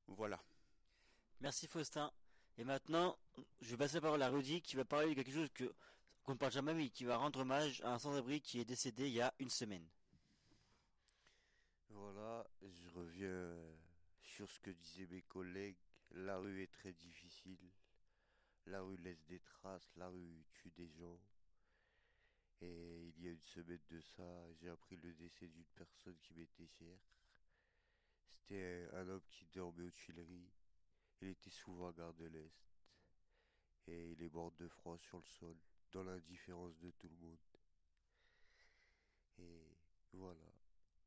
Voilà. 0.08 0.44
Merci 1.40 1.68
Faustin. 1.68 2.12
Et 2.58 2.66
maintenant, 2.66 3.18
je 3.62 3.70
vais 3.70 3.78
passer 3.78 3.96
la 3.96 4.02
parole 4.02 4.22
à 4.22 4.30
Rudy 4.30 4.62
qui 4.62 4.76
va 4.76 4.84
parler 4.84 5.10
de 5.10 5.14
quelque 5.14 5.32
chose 5.32 5.50
que 5.54 5.74
qu'on 6.24 6.34
ne 6.34 6.38
parle 6.38 6.52
jamais, 6.52 6.74
mais 6.74 6.90
qui 6.90 7.06
va 7.06 7.16
rendre 7.16 7.40
hommage 7.40 7.82
à 7.82 7.94
un 7.94 8.00
sans-abri 8.00 8.42
qui 8.42 8.60
est 8.60 8.66
décédé 8.66 9.08
il 9.08 9.14
y 9.14 9.22
a 9.22 9.34
une 9.40 9.50
semaine. 9.50 9.88
Voilà, 11.90 12.46
je 12.62 12.90
reviens 12.90 13.56
sur 14.22 14.52
ce 14.52 14.60
que 14.60 14.70
disaient 14.70 15.08
mes 15.08 15.22
collègues. 15.22 15.78
La 16.12 16.38
rue 16.38 16.62
est 16.62 16.72
très 16.72 16.92
difficile. 16.92 17.72
La 18.70 18.82
rue 18.84 18.98
laisse 18.98 19.26
des 19.26 19.40
traces, 19.40 19.90
la 19.96 20.10
rue 20.10 20.46
tue 20.54 20.70
des 20.70 20.88
gens. 20.90 21.20
Et 22.62 23.08
il 23.18 23.24
y 23.24 23.28
a 23.28 23.32
une 23.32 23.42
semaine 23.42 23.82
de 23.90 24.00
ça, 24.00 24.54
j'ai 24.62 24.70
appris 24.70 24.96
le 24.98 25.12
décès 25.14 25.48
d'une 25.48 25.66
personne 25.76 26.16
qui 26.22 26.36
m'était 26.36 26.68
chère. 26.68 27.00
C'était 28.28 28.88
un 28.94 29.08
homme 29.08 29.24
qui 29.32 29.48
dormait 29.48 29.86
aux 29.86 29.92
Tuileries. 29.92 30.52
Il 31.20 31.30
était 31.30 31.50
souvent 31.50 31.90
à 31.90 32.14
de 32.14 32.26
l'Est. 32.26 32.54
Et 33.88 34.12
il 34.12 34.22
est 34.22 34.32
mort 34.32 34.52
de 34.52 34.68
froid 34.68 35.00
sur 35.00 35.18
le 35.18 35.26
sol, 35.26 35.58
dans 35.92 36.04
l'indifférence 36.04 36.78
de 36.78 36.92
tout 36.92 37.10
le 37.10 37.18
monde. 37.26 37.38
Et 39.40 39.64
voilà, 40.14 40.54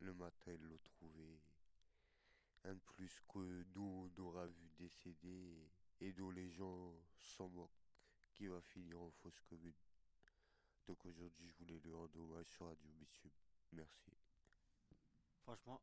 le 0.01 0.13
matin 0.15 0.53
ils 0.53 0.67
l'ont 0.67 0.81
trouvé. 0.83 1.39
Un 2.65 2.75
de 2.75 2.81
plus 2.81 3.21
que 3.33 3.65
nous 3.77 4.11
on 4.17 4.21
aura 4.21 4.47
vu 4.49 4.69
décéder 4.77 5.71
et 6.03 6.13
dont 6.13 6.31
les 6.31 6.51
gens 6.51 6.93
s'en 7.21 7.49
moquent, 7.49 7.71
qui 8.35 8.47
va 8.49 8.61
finir 8.61 9.01
en 9.01 9.11
fausse 9.11 9.41
commune. 9.49 9.75
Donc 10.87 11.05
aujourd'hui 11.07 11.49
je 11.49 11.57
voulais 11.59 11.79
lui 11.79 11.93
rendre 11.93 12.19
hommage 12.19 12.47
sur 12.47 12.67
Radio 12.67 12.91
Monsieur. 12.99 13.31
Merci. 13.73 14.11
Franchement, 15.43 15.81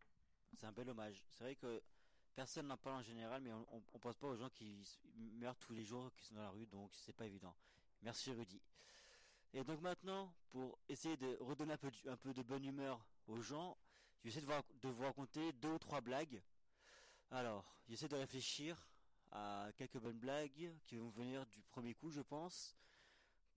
c'est 0.53 0.65
un 0.65 0.71
bel 0.73 0.89
hommage. 0.89 1.23
C'est 1.29 1.43
vrai 1.45 1.55
que 1.55 1.81
personne 2.35 2.67
n'en 2.67 2.77
parle 2.77 2.97
en 2.97 3.01
général, 3.01 3.41
mais 3.41 3.53
on, 3.53 3.83
ne 3.93 3.99
pense 3.99 4.17
pas 4.17 4.27
aux 4.27 4.35
gens 4.35 4.49
qui 4.49 4.83
meurent 5.15 5.57
tous 5.57 5.73
les 5.73 5.85
jours, 5.85 6.13
qui 6.15 6.25
sont 6.25 6.35
dans 6.35 6.43
la 6.43 6.49
rue, 6.49 6.67
donc 6.67 6.93
c'est 6.93 7.15
pas 7.15 7.25
évident. 7.25 7.55
Merci 8.01 8.33
Rudy. 8.33 8.61
Et 9.53 9.63
donc 9.63 9.79
maintenant, 9.81 10.33
pour 10.51 10.77
essayer 10.89 11.15
de 11.15 11.37
redonner 11.39 11.73
un 11.73 12.17
peu, 12.17 12.33
de 12.33 12.43
bonne 12.43 12.65
humeur 12.65 13.03
aux 13.27 13.41
gens, 13.41 13.77
je 14.19 14.23
vais 14.23 14.29
essayer 14.29 14.45
de 14.81 14.89
vous, 14.89 15.03
raconter 15.03 15.53
deux 15.53 15.71
ou 15.71 15.79
trois 15.79 16.01
blagues. 16.01 16.41
Alors, 17.31 17.63
j'essaie 17.87 18.09
de 18.09 18.17
réfléchir 18.17 18.77
à 19.31 19.69
quelques 19.77 19.99
bonnes 19.99 20.19
blagues 20.19 20.73
qui 20.85 20.97
vont 20.97 21.09
venir 21.09 21.45
du 21.47 21.61
premier 21.63 21.93
coup, 21.93 22.11
je 22.11 22.21
pense. 22.21 22.75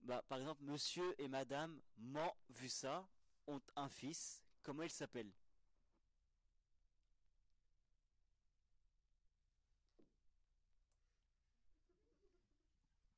Bah, 0.01 0.23
par 0.27 0.39
exemple, 0.39 0.63
Monsieur 0.63 1.15
et 1.19 1.27
Madame 1.27 1.79
m'ont 1.97 2.31
vu 2.49 2.69
ça 2.69 3.07
ont 3.47 3.61
un 3.75 3.89
fils. 3.89 4.41
Comment 4.61 4.83
il 4.83 4.89
s'appelle? 4.89 5.31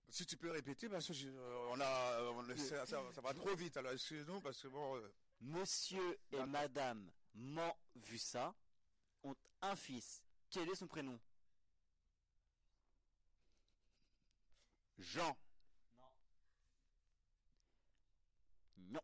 Si 0.10 0.26
tu 0.26 0.38
peux 0.38 0.50
répéter, 0.50 0.88
parce 0.88 1.08
que 1.08 1.26
euh, 1.26 1.68
on 1.72 1.80
a, 1.82 2.56
ça, 2.86 3.22
va 3.22 3.34
trop 3.34 3.54
vite. 3.54 3.76
Alors 3.76 3.92
excusez-nous 3.92 4.40
parce 4.40 4.62
que 4.62 4.70
bon. 4.70 4.96
Euh, 4.96 5.14
Monsieur 5.42 6.18
et 6.32 6.44
Madame 6.46 7.12
m'ont 7.34 7.74
vu 7.96 8.18
ça 8.18 8.56
ont 9.24 9.36
un 9.62 9.76
fils. 9.76 10.24
Quel 10.50 10.70
est 10.70 10.76
son 10.76 10.88
prénom? 10.88 11.20
Jean. 14.98 15.36
Non. 15.98 16.10
Non. 18.78 19.02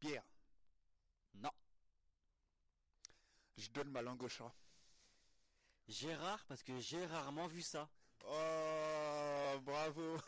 Pierre. 0.00 0.24
Non. 1.34 1.50
Je 3.56 3.70
donne 3.70 3.90
ma 3.90 4.02
langue 4.02 4.22
au 4.22 4.28
chat. 4.28 4.52
Gérard, 5.88 6.44
parce 6.46 6.62
que 6.62 6.78
j'ai 6.80 7.04
rarement 7.06 7.46
vu 7.46 7.62
ça. 7.62 7.88
Oh, 8.24 9.60
bravo. 9.62 10.18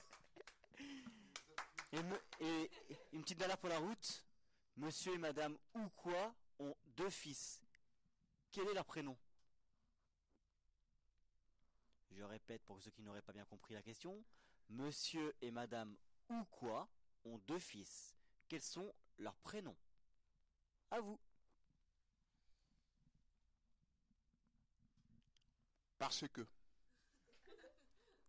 Et, 2.40 2.70
une 3.12 3.22
petite 3.22 3.38
dernière 3.38 3.58
pour 3.58 3.68
la 3.68 3.78
route. 3.78 4.24
Monsieur 4.76 5.14
et 5.14 5.18
Madame 5.18 5.56
ou 5.74 5.88
quoi 5.90 6.34
ont 6.58 6.74
deux 6.96 7.10
fils. 7.10 7.62
Quel 8.50 8.66
est 8.68 8.74
leur 8.74 8.84
prénom? 8.84 9.16
Je 12.14 12.22
répète 12.22 12.62
pour 12.64 12.80
ceux 12.80 12.92
qui 12.92 13.02
n'auraient 13.02 13.22
pas 13.22 13.32
bien 13.32 13.44
compris 13.44 13.74
la 13.74 13.82
question. 13.82 14.24
Monsieur 14.68 15.34
et 15.40 15.50
Madame 15.50 15.96
ou 16.28 16.44
quoi 16.44 16.88
ont 17.24 17.38
deux 17.38 17.58
fils. 17.58 18.14
Quels 18.48 18.62
sont 18.62 18.94
leurs 19.18 19.36
prénoms? 19.38 19.76
À 20.90 21.00
vous. 21.00 21.18
Parce 25.98 26.28
que. 26.28 26.46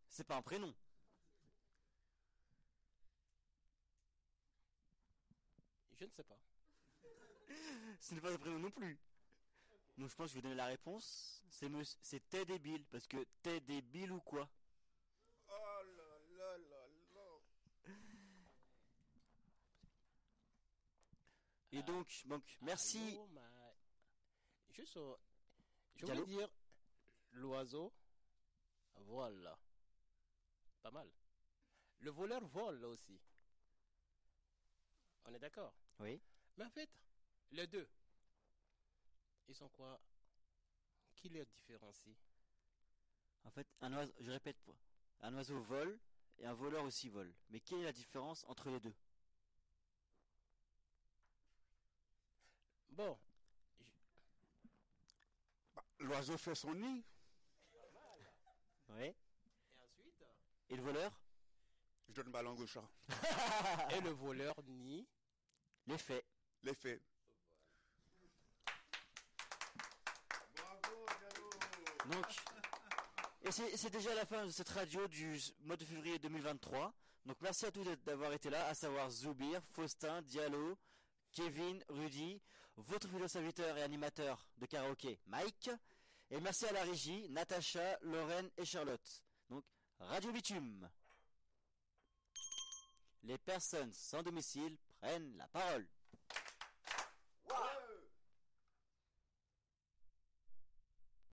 C'est 0.09 0.23
pas 0.23 0.37
un 0.37 0.41
prénom. 0.41 0.73
Je 5.99 6.05
ne 6.05 6.09
sais 6.09 6.23
pas. 6.23 6.39
Ce 7.99 8.15
n'est 8.15 8.21
pas 8.21 8.33
un 8.33 8.37
prénom 8.37 8.59
non 8.59 8.71
plus. 8.71 8.97
Donc 9.97 10.09
je 10.09 10.15
pense 10.15 10.27
que 10.27 10.31
je 10.31 10.35
vais 10.35 10.41
donner 10.41 10.55
la 10.55 10.65
réponse. 10.65 11.43
C'est 11.49 11.69
c'est 12.01 12.29
Ted 12.29 12.53
et 12.53 12.79
parce 12.91 13.07
que 13.07 13.23
Ted 13.41 13.83
et 13.93 14.09
ou 14.09 14.19
quoi? 14.21 14.49
Oh 15.47 15.53
là 15.97 16.19
là 16.37 16.57
là 16.57 16.87
là. 17.13 17.95
Et 21.71 21.83
donc, 21.83 22.07
donc 22.25 22.43
merci. 22.61 23.19
Juste, 24.71 24.99
je 25.95 26.05
voulais 26.05 26.25
dire 26.25 26.49
l'oiseau 27.31 27.93
vole. 28.95 29.49
Pas 30.81 30.91
mal. 30.91 31.09
Le 31.99 32.11
voleur 32.11 32.45
vole 32.47 32.83
aussi. 32.85 33.19
On 35.25 35.33
est 35.33 35.39
d'accord? 35.39 35.73
Oui. 35.99 36.21
Mais 36.57 36.65
en 36.65 36.69
fait, 36.69 36.89
les 37.51 37.67
deux, 37.67 37.89
ils 39.47 39.55
sont 39.55 39.69
quoi? 39.69 39.99
Qui 41.15 41.29
les 41.29 41.45
différencie? 41.45 42.15
En 43.43 43.51
fait, 43.51 43.67
un 43.81 43.93
oiseau, 43.93 44.13
je 44.19 44.31
répète, 44.31 44.57
un 45.21 45.33
oiseau 45.35 45.59
vole 45.61 45.99
et 46.39 46.45
un 46.45 46.53
voleur 46.53 46.83
aussi 46.83 47.09
vole. 47.09 47.33
Mais 47.49 47.59
quelle 47.59 47.79
est 47.79 47.85
la 47.85 47.91
différence 47.91 48.43
entre 48.45 48.69
les 48.69 48.79
deux? 48.79 48.95
Bon. 52.89 53.17
Bah, 55.75 55.83
l'oiseau 55.99 56.37
fait 56.37 56.55
son 56.55 56.73
nid. 56.73 57.03
Oui. 58.89 59.03
Et 59.03 59.15
ensuite? 59.81 60.23
Et 60.69 60.75
le 60.75 60.81
voleur? 60.81 61.11
Je 62.07 62.13
donne 62.13 62.29
ma 62.29 62.41
langue 62.41 62.59
au 62.59 62.67
chat. 62.67 62.87
Et 63.91 64.01
le 64.01 64.11
voleur 64.11 64.55
nie? 64.63 65.07
Les 65.87 65.97
faits. 65.97 66.25
Les 66.63 66.73
faits. 66.73 67.01
Donc, 72.11 72.25
et 73.43 73.51
c'est 73.51 73.89
déjà 73.89 74.13
la 74.15 74.25
fin 74.25 74.45
de 74.45 74.51
cette 74.51 74.69
radio 74.69 75.07
du 75.07 75.39
mois 75.61 75.77
de 75.77 75.85
février 75.85 76.19
2023. 76.19 76.93
Donc 77.25 77.37
merci 77.41 77.65
à 77.65 77.71
tous 77.71 77.83
d'avoir 78.05 78.31
été 78.33 78.49
là, 78.49 78.67
à 78.67 78.73
savoir 78.75 79.09
Zoubir, 79.09 79.61
Faustin, 79.71 80.21
Diallo, 80.21 80.77
Kevin, 81.31 81.83
Rudy, 81.89 82.41
votre 82.77 83.07
fidèle 83.07 83.29
serviteur 83.29 83.77
et 83.77 83.83
animateur 83.83 84.45
de 84.57 84.65
karaoké, 84.65 85.19
Mike, 85.27 85.69
Et 86.31 86.39
merci 86.39 86.65
à 86.65 86.71
la 86.73 86.83
régie, 86.83 87.29
Natacha, 87.29 87.97
Lorraine 88.01 88.49
et 88.57 88.65
Charlotte. 88.65 89.23
Donc, 89.49 89.63
Radio 89.99 90.31
Bitume. 90.31 90.89
Les 93.23 93.37
personnes 93.37 93.93
sans 93.93 94.21
domicile 94.21 94.77
prennent 94.99 95.35
la 95.37 95.47
parole. 95.47 95.87